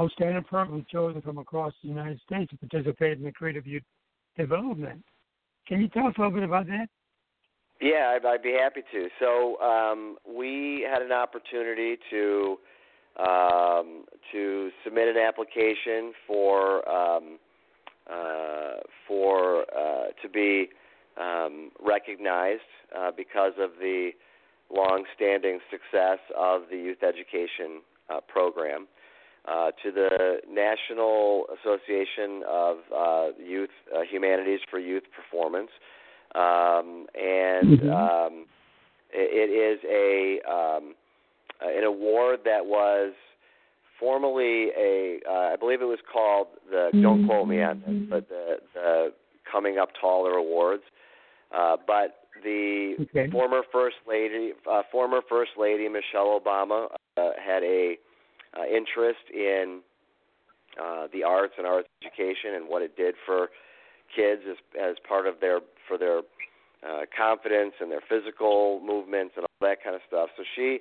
outstanding 0.00 0.44
programs 0.44 0.86
chosen 0.90 1.20
from 1.20 1.38
across 1.38 1.72
the 1.82 1.88
United 1.88 2.20
States 2.26 2.50
to 2.50 2.56
participate 2.56 3.18
in 3.18 3.24
the 3.24 3.32
creative 3.32 3.66
youth 3.66 3.82
development. 4.36 5.04
Can 5.66 5.80
you 5.80 5.88
tell 5.88 6.06
us 6.06 6.14
a 6.16 6.20
little 6.20 6.34
bit 6.34 6.42
about 6.42 6.66
that? 6.66 6.86
Yeah, 7.80 8.14
I'd, 8.14 8.26
I'd 8.26 8.42
be 8.42 8.52
happy 8.52 8.82
to. 8.92 9.08
So 9.18 9.60
um, 9.60 10.16
we 10.26 10.86
had 10.90 11.02
an 11.02 11.12
opportunity 11.12 11.96
to 12.10 12.58
um, 13.18 14.04
to 14.32 14.70
submit 14.84 15.08
an 15.08 15.16
application 15.16 16.12
for 16.26 16.88
um, 16.88 17.38
uh, 18.10 18.80
for 19.06 19.62
uh, 19.62 20.06
to 20.22 20.28
be 20.32 20.68
um, 21.20 21.70
recognized 21.84 22.62
uh, 22.96 23.10
because 23.16 23.52
of 23.58 23.70
the 23.80 24.10
long-standing 24.74 25.58
success 25.70 26.18
of 26.38 26.62
the 26.70 26.76
youth 26.76 27.02
education 27.02 27.82
uh, 28.08 28.20
program. 28.28 28.86
Uh, 29.48 29.70
to 29.82 29.90
the 29.90 30.36
National 30.50 31.46
Association 31.58 32.42
of 32.46 32.76
uh, 32.94 33.26
Youth 33.42 33.70
uh, 33.90 34.02
Humanities 34.02 34.60
for 34.70 34.78
Youth 34.78 35.04
Performance, 35.16 35.70
um, 36.34 37.06
and 37.14 37.80
Mhm. 37.80 37.90
um, 37.90 38.46
it, 39.10 39.30
it 39.32 39.50
is 39.50 39.80
a 39.88 40.40
um, 40.48 40.94
uh, 41.64 41.70
an 41.70 41.84
award 41.84 42.40
that 42.44 42.64
was 42.64 43.14
formerly 43.98 44.70
a 44.76 45.20
uh, 45.26 45.52
I 45.54 45.56
believe 45.56 45.80
it 45.80 45.86
was 45.86 46.00
called 46.12 46.48
the 46.70 46.90
don't 47.00 47.24
quote 47.26 47.48
me 47.48 47.62
on 47.62 47.80
this, 47.80 47.96
but 48.10 48.28
the 48.28 48.60
the 48.74 49.12
Coming 49.50 49.78
Up 49.78 49.88
Taller 49.98 50.34
Awards. 50.34 50.84
Uh, 51.50 51.78
but 51.86 52.28
the 52.44 52.96
Okay. 53.00 53.28
former 53.32 53.62
first 53.72 53.96
lady 54.06 54.52
uh, 54.70 54.82
former 54.92 55.22
first 55.28 55.52
lady 55.56 55.88
Michelle 55.88 56.38
Obama 56.38 56.88
uh, 57.16 57.30
had 57.42 57.62
a 57.62 57.96
uh, 58.58 58.64
interest 58.64 59.30
in 59.32 59.80
uh, 60.80 61.06
the 61.12 61.22
arts 61.22 61.54
and 61.58 61.66
arts 61.66 61.88
education 62.02 62.54
and 62.54 62.68
what 62.68 62.82
it 62.82 62.96
did 62.96 63.14
for 63.26 63.48
kids 64.14 64.42
as 64.48 64.56
as 64.80 64.96
part 65.06 65.26
of 65.26 65.40
their 65.40 65.60
for 65.86 65.98
their 65.98 66.18
uh, 66.86 67.04
confidence 67.16 67.74
and 67.80 67.90
their 67.90 68.02
physical 68.08 68.80
movements 68.84 69.34
and 69.36 69.44
all 69.44 69.68
that 69.68 69.82
kind 69.82 69.94
of 69.94 70.02
stuff. 70.08 70.28
So 70.36 70.42
she 70.56 70.78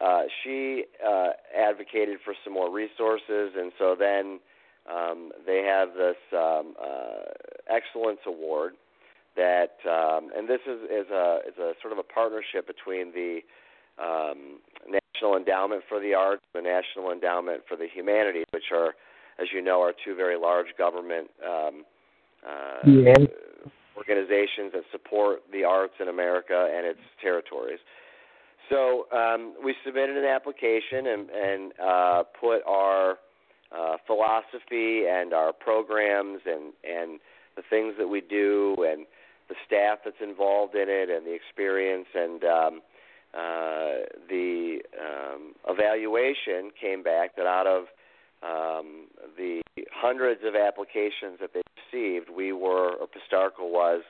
uh, 0.00 0.22
she 0.42 0.84
uh, 1.06 1.30
advocated 1.56 2.18
for 2.24 2.34
some 2.44 2.52
more 2.52 2.70
resources, 2.70 3.52
and 3.56 3.72
so 3.78 3.96
then 3.98 4.40
um, 4.90 5.32
they 5.46 5.62
have 5.62 5.94
this 5.94 6.16
um, 6.32 6.74
uh, 6.80 7.30
excellence 7.70 8.20
award 8.26 8.74
that, 9.36 9.76
um, 9.88 10.30
and 10.36 10.48
this 10.48 10.60
is, 10.66 10.82
is 10.84 11.10
a 11.10 11.38
is 11.48 11.58
a 11.58 11.72
sort 11.80 11.92
of 11.92 11.98
a 11.98 12.02
partnership 12.02 12.66
between 12.66 13.12
the 13.12 13.40
um, 14.02 14.58
National 15.14 15.36
Endowment 15.36 15.82
for 15.88 16.00
the 16.00 16.14
Arts, 16.14 16.42
and 16.54 16.64
the 16.64 16.68
National 16.68 17.12
Endowment 17.12 17.62
for 17.68 17.76
the 17.76 17.86
Humanities, 17.92 18.46
which 18.50 18.72
are, 18.72 18.94
as 19.38 19.48
you 19.52 19.62
know, 19.62 19.80
are 19.80 19.92
two 20.04 20.14
very 20.14 20.36
large 20.36 20.66
government 20.76 21.28
um, 21.44 21.84
uh, 22.46 22.88
Yes. 22.88 23.18
organizations 23.96 24.72
that 24.72 24.82
support 24.90 25.42
the 25.52 25.64
arts 25.64 25.94
in 26.00 26.08
America 26.08 26.68
and 26.74 26.86
its 26.86 27.00
territories. 27.22 27.78
So 28.68 29.06
um, 29.12 29.54
we 29.62 29.74
submitted 29.84 30.16
an 30.16 30.24
application 30.24 31.06
and, 31.06 31.30
and 31.30 31.72
uh, 31.80 32.22
put 32.38 32.62
our 32.66 33.18
uh, 33.72 33.96
philosophy 34.06 35.06
and 35.06 35.32
our 35.32 35.52
programs 35.52 36.40
and, 36.46 36.72
and 36.82 37.20
the 37.56 37.62
things 37.70 37.94
that 37.98 38.08
we 38.08 38.20
do 38.20 38.74
and 38.86 39.06
the 39.48 39.54
staff 39.66 39.98
that's 40.04 40.20
involved 40.22 40.74
in 40.74 40.88
it 40.88 41.08
and 41.10 41.26
the 41.26 41.34
experience 41.34 42.06
and 42.14 42.44
um, 42.44 42.80
uh, 43.34 44.06
the 44.28 44.78
um, 45.00 45.54
evaluation 45.68 46.70
came 46.80 47.02
back 47.02 47.34
that 47.36 47.46
out 47.46 47.66
of 47.66 47.84
um, 48.42 49.06
the 49.36 49.60
hundreds 49.92 50.42
of 50.44 50.54
applications 50.54 51.38
that 51.40 51.50
they 51.52 51.62
received, 51.92 52.30
we 52.30 52.52
were, 52.52 52.92
or 52.92 53.06
Pistarckle 53.06 53.70
was, 53.70 54.02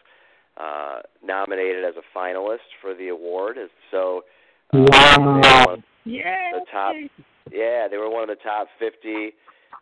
uh, 0.57 1.01
nominated 1.25 1.85
as 1.85 1.95
a 1.97 2.19
finalist 2.19 2.69
for 2.83 2.95
the 2.95 3.09
award. 3.09 3.57
As- 3.57 3.71
So, 3.91 4.25
uh, 4.73 4.79
they 4.79 4.81
were 4.81 5.35
one 5.67 5.69
of 5.71 5.83
Yeah. 6.05 6.51
the 6.53 6.67
top, 6.71 6.95
yeah, 7.51 7.89
they 7.89 7.97
were 7.97 8.11
one 8.11 8.23
of 8.23 8.29
the 8.29 8.43
top 8.43 8.69
50 8.79 9.35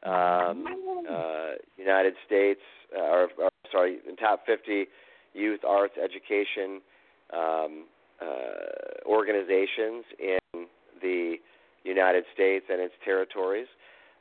um, 0.05 1.05
uh, 1.09 1.53
United 1.77 2.15
States, 2.27 2.61
uh, 2.97 3.01
or, 3.01 3.31
or 3.39 3.51
sorry, 3.71 3.99
the 4.07 4.17
top 4.17 4.45
50 4.47 4.87
youth 5.35 5.65
arts 5.65 5.97
education 5.97 6.81
um, 7.33 7.85
uh, 8.23 9.09
organizations 9.09 10.05
in 10.19 10.67
the 11.01 11.37
United 11.85 12.25
States 12.35 12.67
and 12.71 12.81
its 12.81 12.95
territories. 13.05 13.67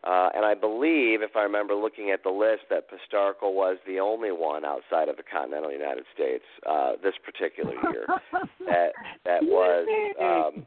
Uh, 0.04 0.30
and 0.34 0.44
I 0.44 0.56
believe, 0.56 1.22
if 1.22 1.36
I 1.36 1.44
remember 1.44 1.76
looking 1.76 2.10
at 2.10 2.24
the 2.24 2.32
list, 2.32 2.64
that 2.72 2.86
Pistarckle 2.90 3.54
was 3.54 3.78
the 3.86 4.00
only 4.00 4.32
one 4.32 4.66
outside 4.66 5.10
of 5.10 5.18
the 5.18 5.24
continental 5.24 5.72
United 5.72 6.06
States 6.14 6.44
uh, 6.68 6.94
this 7.04 7.14
particular 7.24 7.74
year 7.92 8.08
that 8.66 8.94
that 9.26 9.44
was 9.44 9.88
um, 10.20 10.66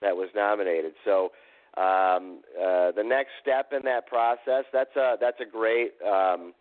that 0.00 0.16
was 0.16 0.28
nominated. 0.36 0.92
So 1.04 1.32
um, 1.76 2.42
uh, 2.56 2.92
the 2.92 3.02
next 3.04 3.30
step 3.40 3.72
in 3.72 3.82
that 3.82 4.06
process 4.06 4.64
that's 4.72 4.94
a 4.94 5.16
that's 5.20 5.40
a 5.40 5.50
great 5.50 5.94
um, 6.06 6.54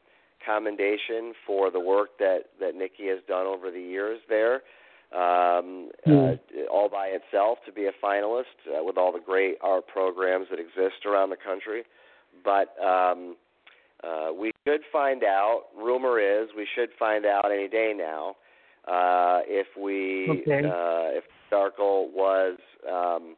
commendation 0.43 1.33
for 1.45 1.69
the 1.69 1.79
work 1.79 2.17
that 2.17 2.45
that 2.59 2.73
Nikki 2.73 3.09
has 3.09 3.19
done 3.27 3.45
over 3.45 3.69
the 3.69 3.79
years 3.79 4.19
there 4.27 4.61
um, 5.13 5.89
uh, 6.07 6.35
all 6.71 6.89
by 6.89 7.07
itself 7.07 7.57
to 7.65 7.71
be 7.71 7.85
a 7.85 7.91
finalist 8.03 8.43
uh, 8.67 8.83
with 8.83 8.97
all 8.97 9.11
the 9.11 9.19
great 9.19 9.55
art 9.61 9.87
programs 9.87 10.47
that 10.49 10.59
exist 10.59 11.05
around 11.05 11.29
the 11.29 11.37
country. 11.37 11.83
But 12.43 12.73
um, 12.81 13.35
uh, 14.03 14.29
we 14.33 14.51
should 14.65 14.81
find 14.91 15.23
out. 15.23 15.63
Rumor 15.77 16.19
is 16.19 16.49
we 16.55 16.67
should 16.75 16.89
find 16.97 17.25
out 17.25 17.51
any 17.51 17.67
day 17.67 17.93
now 17.95 18.35
uh, 18.87 19.41
if 19.45 19.67
we 19.77 20.41
okay. 20.41 20.65
uh, 20.65 21.17
if 21.17 21.23
Darkle 21.51 22.11
was 22.13 22.57
um, 22.89 23.35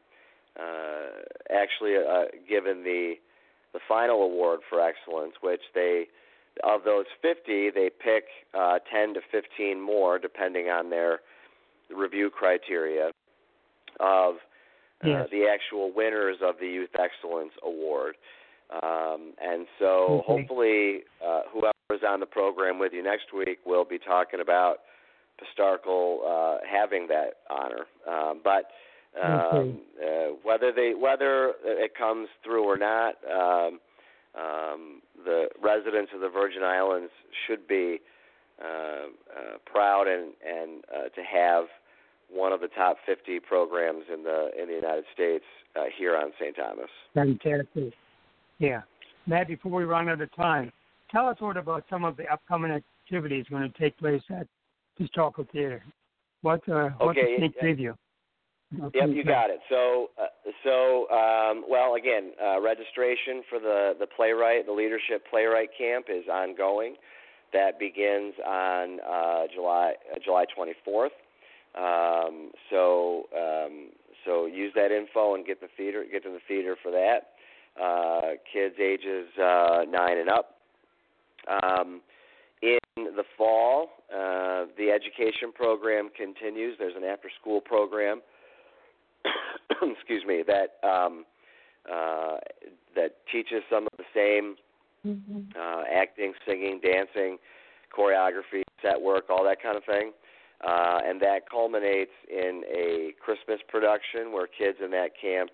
uh, 0.60 1.24
actually 1.52 1.96
uh, 1.98 2.26
given 2.48 2.84
the 2.84 3.16
the 3.74 3.80
final 3.88 4.22
award 4.22 4.60
for 4.70 4.80
excellence, 4.80 5.34
which 5.42 5.62
they 5.74 6.06
of 6.64 6.82
those 6.86 7.06
50 7.22 7.72
they 7.72 7.90
pick 7.90 8.26
uh, 8.54 8.78
10 8.94 9.16
to 9.16 9.22
15 9.32 9.82
more 9.82 10.20
depending 10.20 10.68
on 10.68 10.92
their 10.92 11.20
review 11.96 12.30
criteria 12.30 13.12
of 14.00 14.36
uh, 15.04 15.08
yes. 15.08 15.28
the 15.32 15.46
actual 15.48 15.92
winners 15.94 16.38
of 16.42 16.56
the 16.60 16.68
Youth 16.68 16.90
Excellence 16.98 17.54
Award. 17.64 18.16
Um, 18.72 19.34
and 19.42 19.68
so 19.78 19.86
okay. 19.86 20.24
hopefully, 20.26 21.00
uh, 21.26 21.42
whoever 21.52 21.74
is 21.92 22.02
on 22.08 22.20
the 22.20 22.26
program 22.26 22.80
with 22.80 22.94
you 22.94 23.04
next 23.04 23.34
week 23.36 23.60
will 23.66 23.86
be 23.86 24.00
talking 24.00 24.40
about 24.40 24.78
Pistarckle 25.40 26.20
uh, 26.26 26.58
having 26.70 27.08
that 27.08 27.38
honor. 27.50 27.86
Um, 28.08 28.42
but 28.44 28.72
um, 29.22 29.32
okay. 29.32 29.80
uh, 30.04 30.36
whether 30.42 30.72
they 30.72 30.94
whether 31.00 31.54
it 31.64 31.94
comes 31.96 32.30
through 32.44 32.64
or 32.64 32.78
not, 32.78 33.16
um, 33.32 33.80
um, 34.36 35.02
the 35.24 35.48
residents 35.62 36.12
of 36.16 36.22
the 36.22 36.30
Virgin 36.30 36.64
Islands 36.64 37.12
should 37.46 37.68
be 37.68 38.00
uh, 38.64 38.66
uh, 38.66 39.58
proud 39.66 40.08
and 40.08 40.34
and 40.48 40.84
uh, 40.94 41.10
to 41.10 41.22
have 41.22 41.66
one 42.34 42.52
of 42.52 42.62
the 42.62 42.68
top 42.70 42.98
50 43.06 43.40
programs 43.42 44.04
in 44.12 44.24
the 44.24 44.50
in 44.60 44.68
the 44.68 44.76
United 44.76 45.06
States 45.14 45.46
uh, 45.76 45.84
here 45.98 46.18
on 46.18 46.32
St. 46.40 46.56
Thomas. 46.56 46.90
Fantastic. 47.14 47.94
Yeah. 48.60 48.82
Matt, 49.26 49.48
before 49.48 49.72
we 49.72 49.84
run 49.84 50.10
out 50.10 50.22
of 50.22 50.36
time, 50.36 50.72
tell 51.12 51.28
us 51.28 51.38
what 51.40 51.58
about 51.58 51.86
some 51.90 52.04
of 52.04 52.18
the 52.18 52.26
upcoming 52.32 52.72
activities 52.72 53.46
going 53.50 53.72
to 53.72 53.80
take 53.80 53.98
place 53.98 54.22
at 54.30 54.48
Pistarckle 55.00 55.50
Theater. 55.52 55.84
What 56.42 56.68
uh, 56.68 56.90
what's 56.98 57.18
Okay, 57.18 57.36
a 57.36 57.38
sneak 57.38 57.54
yeah. 57.56 57.64
preview? 57.64 57.96
Yep, 58.94 59.10
you 59.10 59.24
got 59.24 59.52
it. 59.52 59.60
So, 59.70 60.10
uh, 60.20 60.26
so 60.64 61.08
um, 61.10 61.64
well, 61.70 61.94
again, 61.94 62.32
uh, 62.44 62.60
registration 62.60 63.44
for 63.50 63.60
the 63.60 63.94
the 64.00 64.08
playwright, 64.08 64.66
the 64.66 64.72
leadership 64.72 65.24
playwright 65.30 65.70
camp 65.78 66.08
is 66.10 66.28
ongoing. 66.28 66.96
That 67.54 67.78
begins 67.78 68.34
on 68.46 69.00
uh, 69.00 69.44
July 69.54 69.94
uh, 70.12 70.20
July 70.24 70.46
24th. 70.58 71.10
Um, 71.76 72.52
so, 72.70 73.24
um, 73.36 73.90
so 74.26 74.46
use 74.46 74.72
that 74.76 74.92
info 74.92 75.36
and 75.36 75.46
get 75.46 75.60
the 75.60 75.68
theater 75.76 76.06
get 76.10 76.24
to 76.24 76.30
the 76.30 76.40
theater 76.48 76.76
for 76.82 76.92
that. 76.92 77.32
Uh, 77.82 78.34
kids 78.52 78.76
ages 78.80 79.28
uh, 79.42 79.84
nine 79.90 80.18
and 80.20 80.30
up. 80.30 80.58
Um, 81.48 82.02
in 82.62 82.78
the 82.96 83.24
fall, 83.38 83.90
uh, 84.14 84.66
the 84.78 84.92
education 84.92 85.52
program 85.54 86.10
continues. 86.16 86.76
There's 86.78 86.96
an 86.96 87.04
after-school 87.04 87.60
program 87.62 88.22
excuse 89.82 90.24
me, 90.26 90.44
that 90.48 90.78
um, 90.88 91.26
uh, 91.92 92.38
that 92.96 93.16
teaches 93.32 93.64
some 93.70 93.88
of 93.92 93.98
the 93.98 94.06
same 94.14 94.56
uh, 95.60 95.84
acting, 95.94 96.34
singing, 96.48 96.80
dancing, 96.84 97.38
choreography, 97.98 98.64
set 98.82 99.02
work, 99.02 99.26
all 99.30 99.44
that 99.44 99.62
kind 99.62 99.78
of 99.78 99.84
thing. 99.84 100.12
Uh, 100.66 101.00
and 101.06 101.22
that 101.22 101.50
culminates 101.50 102.12
in 102.30 102.64
a 102.74 103.12
Christmas 103.20 103.60
production 103.68 104.32
where 104.32 104.48
kids 104.48 104.78
in 104.84 104.92
that 104.92 105.10
camp 105.20 105.50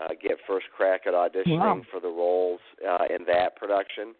uh, 0.00 0.08
get 0.22 0.38
first 0.46 0.66
crack 0.76 1.02
at 1.06 1.14
auditioning 1.14 1.58
Wow. 1.58 1.82
for 1.90 2.00
the 2.00 2.08
roles 2.08 2.60
uh, 2.88 3.04
in 3.10 3.24
that 3.26 3.56
production. 3.56 4.14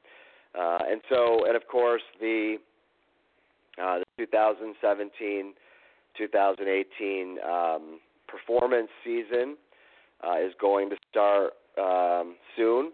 Uh, 0.59 0.79
and 0.91 1.01
so, 1.09 1.45
and 1.47 1.57
of 1.57 1.67
course, 1.69 2.03
the 2.21 2.57
uh, 3.83 3.99
the 3.99 4.27
2017 4.27 5.53
2018 6.17 7.39
um, 7.43 7.99
performance 8.29 8.89
season 9.05 9.57
uh, 10.23 10.37
is 10.39 10.53
going 10.61 10.91
to 10.91 10.97
start 11.11 11.55
um, 11.79 12.37
soon. 12.57 12.93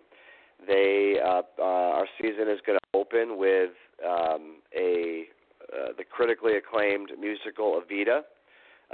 They 0.66 1.16
uh, 1.22 1.42
uh, 1.58 1.62
our 1.62 2.06
season 2.20 2.48
is 2.48 2.60
going 2.66 2.78
to 2.78 2.98
open 2.98 3.38
with 3.38 3.70
um, 4.06 4.56
a 4.74 5.24
uh, 5.72 5.92
the 5.96 6.04
critically 6.04 6.56
acclaimed 6.56 7.10
musical 7.18 7.80
Evita, 7.80 8.22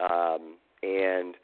um, 0.00 0.56
and 0.82 1.34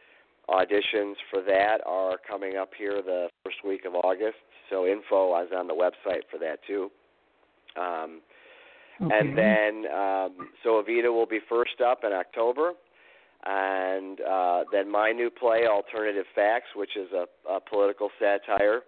auditions 0.49 1.15
for 1.31 1.43
that 1.43 1.79
are 1.87 2.17
coming 2.29 2.57
up 2.57 2.71
here 2.77 3.01
the 3.03 3.29
first 3.45 3.59
week 3.65 3.85
of 3.85 3.95
August. 3.95 4.37
So 4.71 4.87
info 4.87 5.41
is 5.43 5.51
on 5.57 5.67
the 5.69 5.75
website 5.75 6.23
for 6.31 6.39
that 6.39 6.59
too. 6.67 6.91
Um, 7.81 8.21
Okay. 9.01 9.19
and 9.19 9.37
then, 9.37 9.93
um, 9.93 10.49
so 10.63 10.83
Evita 10.83 11.13
will 11.13 11.27
be 11.27 11.41
first 11.49 11.81
up 11.81 12.05
in 12.05 12.13
October. 12.13 12.73
And 13.45 14.21
uh, 14.21 14.65
then 14.71 14.89
my 14.91 15.11
new 15.11 15.29
play, 15.29 15.67
Alternative 15.67 16.27
Facts, 16.35 16.69
which 16.77 16.97
is 16.97 17.09
a, 17.13 17.27
a 17.51 17.59
political 17.59 18.11
satire 18.21 18.83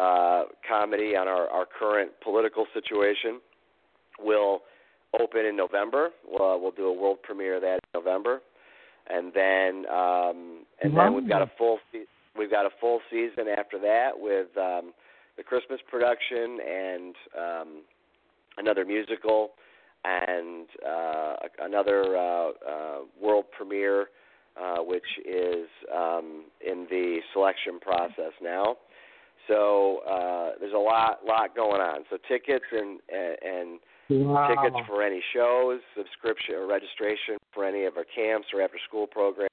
uh, 0.00 0.44
comedy 0.68 1.14
on 1.14 1.28
our, 1.28 1.48
our 1.48 1.66
current 1.66 2.10
political 2.22 2.66
situation, 2.74 3.40
will 4.18 4.62
open 5.20 5.46
in 5.46 5.56
November. 5.56 6.10
We'll, 6.26 6.60
we'll 6.60 6.72
do 6.72 6.86
a 6.86 6.92
world 6.92 7.18
premiere 7.22 7.56
of 7.56 7.62
that 7.62 7.74
in 7.74 8.00
November. 8.00 8.40
And 9.08 9.32
then, 9.34 9.84
um, 9.90 10.64
and 10.82 10.96
then 10.96 11.14
we've 11.14 11.28
got 11.28 11.42
a 11.42 11.50
full 11.58 11.78
se- 11.92 12.06
we've 12.38 12.50
got 12.50 12.66
a 12.66 12.70
full 12.80 13.00
season 13.10 13.48
after 13.48 13.78
that 13.80 14.10
with 14.16 14.46
um, 14.56 14.92
the 15.36 15.42
Christmas 15.42 15.80
production 15.90 16.58
and 16.60 17.14
um, 17.36 17.82
another 18.58 18.84
musical 18.84 19.50
and 20.04 20.66
uh, 20.86 21.34
another 21.60 22.16
uh, 22.16 22.48
uh, 22.48 22.98
world 23.20 23.44
premiere, 23.56 24.06
uh, 24.60 24.78
which 24.78 25.02
is 25.24 25.66
um, 25.94 26.44
in 26.66 26.86
the 26.90 27.18
selection 27.32 27.78
process 27.80 28.32
now. 28.42 28.76
So 29.48 29.98
uh, 30.08 30.50
there's 30.60 30.74
a 30.74 30.78
lot, 30.78 31.20
lot 31.26 31.54
going 31.56 31.80
on. 31.80 32.04
So 32.10 32.18
tickets 32.28 32.64
and 32.70 33.00
and 33.10 33.80
wow. 34.18 34.48
tickets 34.48 34.76
for 34.86 35.02
any 35.02 35.22
shows, 35.34 35.80
subscription 35.96 36.54
or 36.54 36.66
registration 36.66 37.36
for 37.52 37.64
any 37.64 37.84
of 37.84 37.96
our 37.96 38.04
camps 38.04 38.48
or 38.54 38.62
after 38.62 38.78
school 38.88 39.06
programs. 39.06 39.50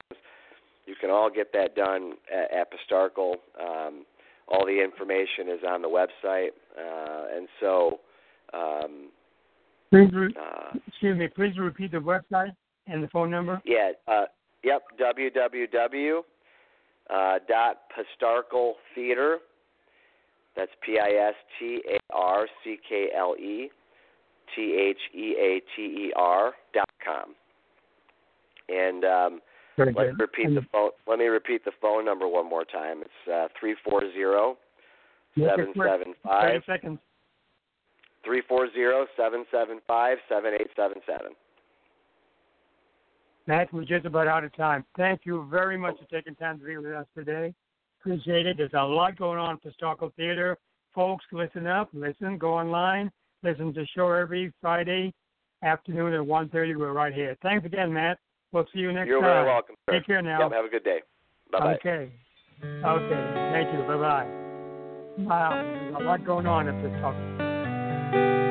You 0.86 0.94
can 1.00 1.10
all 1.10 1.30
get 1.30 1.52
that 1.52 1.76
done 1.76 2.14
at, 2.32 2.52
at 2.52 2.68
Pistarckle. 2.72 3.34
Um, 3.60 4.04
all 4.48 4.66
the 4.66 4.82
information 4.82 5.48
is 5.48 5.60
on 5.68 5.82
the 5.82 5.88
website, 5.88 6.48
uh, 6.76 7.36
and 7.36 7.46
so 7.60 8.00
um, 8.52 9.10
Please, 9.90 10.10
re- 10.12 10.34
uh, 10.40 10.78
excuse 10.86 11.18
me. 11.18 11.28
Please 11.28 11.56
repeat 11.58 11.92
the 11.92 11.98
website 11.98 12.54
and 12.86 13.02
the 13.02 13.08
phone 13.08 13.30
number. 13.30 13.60
yeah, 13.64 13.92
uh, 14.08 14.24
yep, 14.64 14.82
www. 15.00 16.20
Uh, 17.08 17.38
dot 17.48 17.78
Pistarckle 17.90 18.74
Theater. 18.94 19.38
That's 20.56 20.70
P 20.84 20.98
I 20.98 21.28
S 21.28 21.34
T 21.58 21.82
A 21.92 21.98
R 22.14 22.46
C 22.62 22.78
K 22.88 23.08
L 23.16 23.34
E 23.36 23.70
T 24.54 24.76
H 24.78 24.98
E 25.14 25.34
A 25.38 25.60
T 25.76 25.82
E 25.82 26.12
R 26.16 26.52
dot 26.74 26.88
com. 27.04 27.34
And 28.68 29.04
um, 29.04 29.40
Very 29.76 29.92
let 29.92 30.06
me 30.08 30.12
repeat 30.18 30.46
And- 30.46 30.56
the 30.56 30.66
phone. 30.72 30.90
Let 31.06 31.18
me 31.18 31.26
repeat 31.26 31.64
the 31.64 31.72
phone 31.80 32.04
number 32.04 32.26
one 32.28 32.48
more 32.48 32.64
time. 32.64 33.02
It's 33.02 33.32
uh, 33.32 33.48
three 33.58 33.74
four 33.88 34.00
zero 34.12 34.56
seven 35.38 35.72
seven 35.76 36.14
five 36.24 36.42
Thirty 36.52 36.64
seconds. 36.66 36.98
three 38.24 38.42
four 38.48 38.72
zero 38.72 39.06
seven 39.16 39.44
seven 39.50 39.80
five 39.86 40.18
seven 40.28 40.52
eight 40.54 40.68
seven 40.76 40.98
seven. 41.06 41.32
Matt, 43.46 43.72
we're 43.72 43.84
just 43.84 44.06
about 44.06 44.28
out 44.28 44.44
of 44.44 44.54
time. 44.54 44.84
Thank 44.96 45.22
you 45.24 45.46
very 45.50 45.76
much 45.76 45.96
for 45.98 46.04
taking 46.14 46.34
time 46.36 46.58
to 46.60 46.64
be 46.64 46.76
with 46.76 46.92
us 46.92 47.06
today. 47.16 47.52
Appreciate 48.00 48.46
it. 48.46 48.56
There's 48.56 48.70
a 48.74 48.82
lot 48.84 49.16
going 49.18 49.38
on 49.38 49.58
at 49.58 49.62
Pistarckle 49.64 50.14
Theater. 50.14 50.56
Folks, 50.94 51.24
listen 51.32 51.66
up, 51.66 51.88
listen, 51.92 52.38
go 52.38 52.54
online, 52.54 53.10
listen 53.42 53.72
to 53.74 53.80
the 53.80 53.86
show 53.94 54.10
every 54.12 54.52
Friday 54.60 55.12
afternoon 55.62 56.14
at 56.14 56.20
1.30. 56.20 56.76
We're 56.76 56.92
right 56.92 57.12
here. 57.12 57.36
Thanks 57.42 57.66
again, 57.66 57.92
Matt. 57.92 58.18
We'll 58.52 58.66
see 58.72 58.80
you 58.80 58.92
next 58.92 59.04
time. 59.04 59.08
You're 59.08 59.20
very 59.20 59.46
welcome, 59.46 59.76
sir. 59.86 59.92
Take 59.94 60.06
care 60.06 60.22
now. 60.22 60.40
Yep, 60.40 60.52
have 60.52 60.64
a 60.64 60.68
good 60.68 60.84
day. 60.84 61.00
Bye 61.52 61.58
bye. 61.58 61.74
Okay. 61.74 62.12
Okay. 62.62 63.50
Thank 63.52 63.72
you. 63.72 63.86
Bye 63.86 63.96
bye. 63.96 64.26
Wow, 65.18 65.62
there's 65.62 65.94
a 65.94 66.04
lot 66.04 66.24
going 66.24 66.46
on 66.46 66.68
at 66.68 66.82
this 66.82 66.92
topic. 67.00 68.49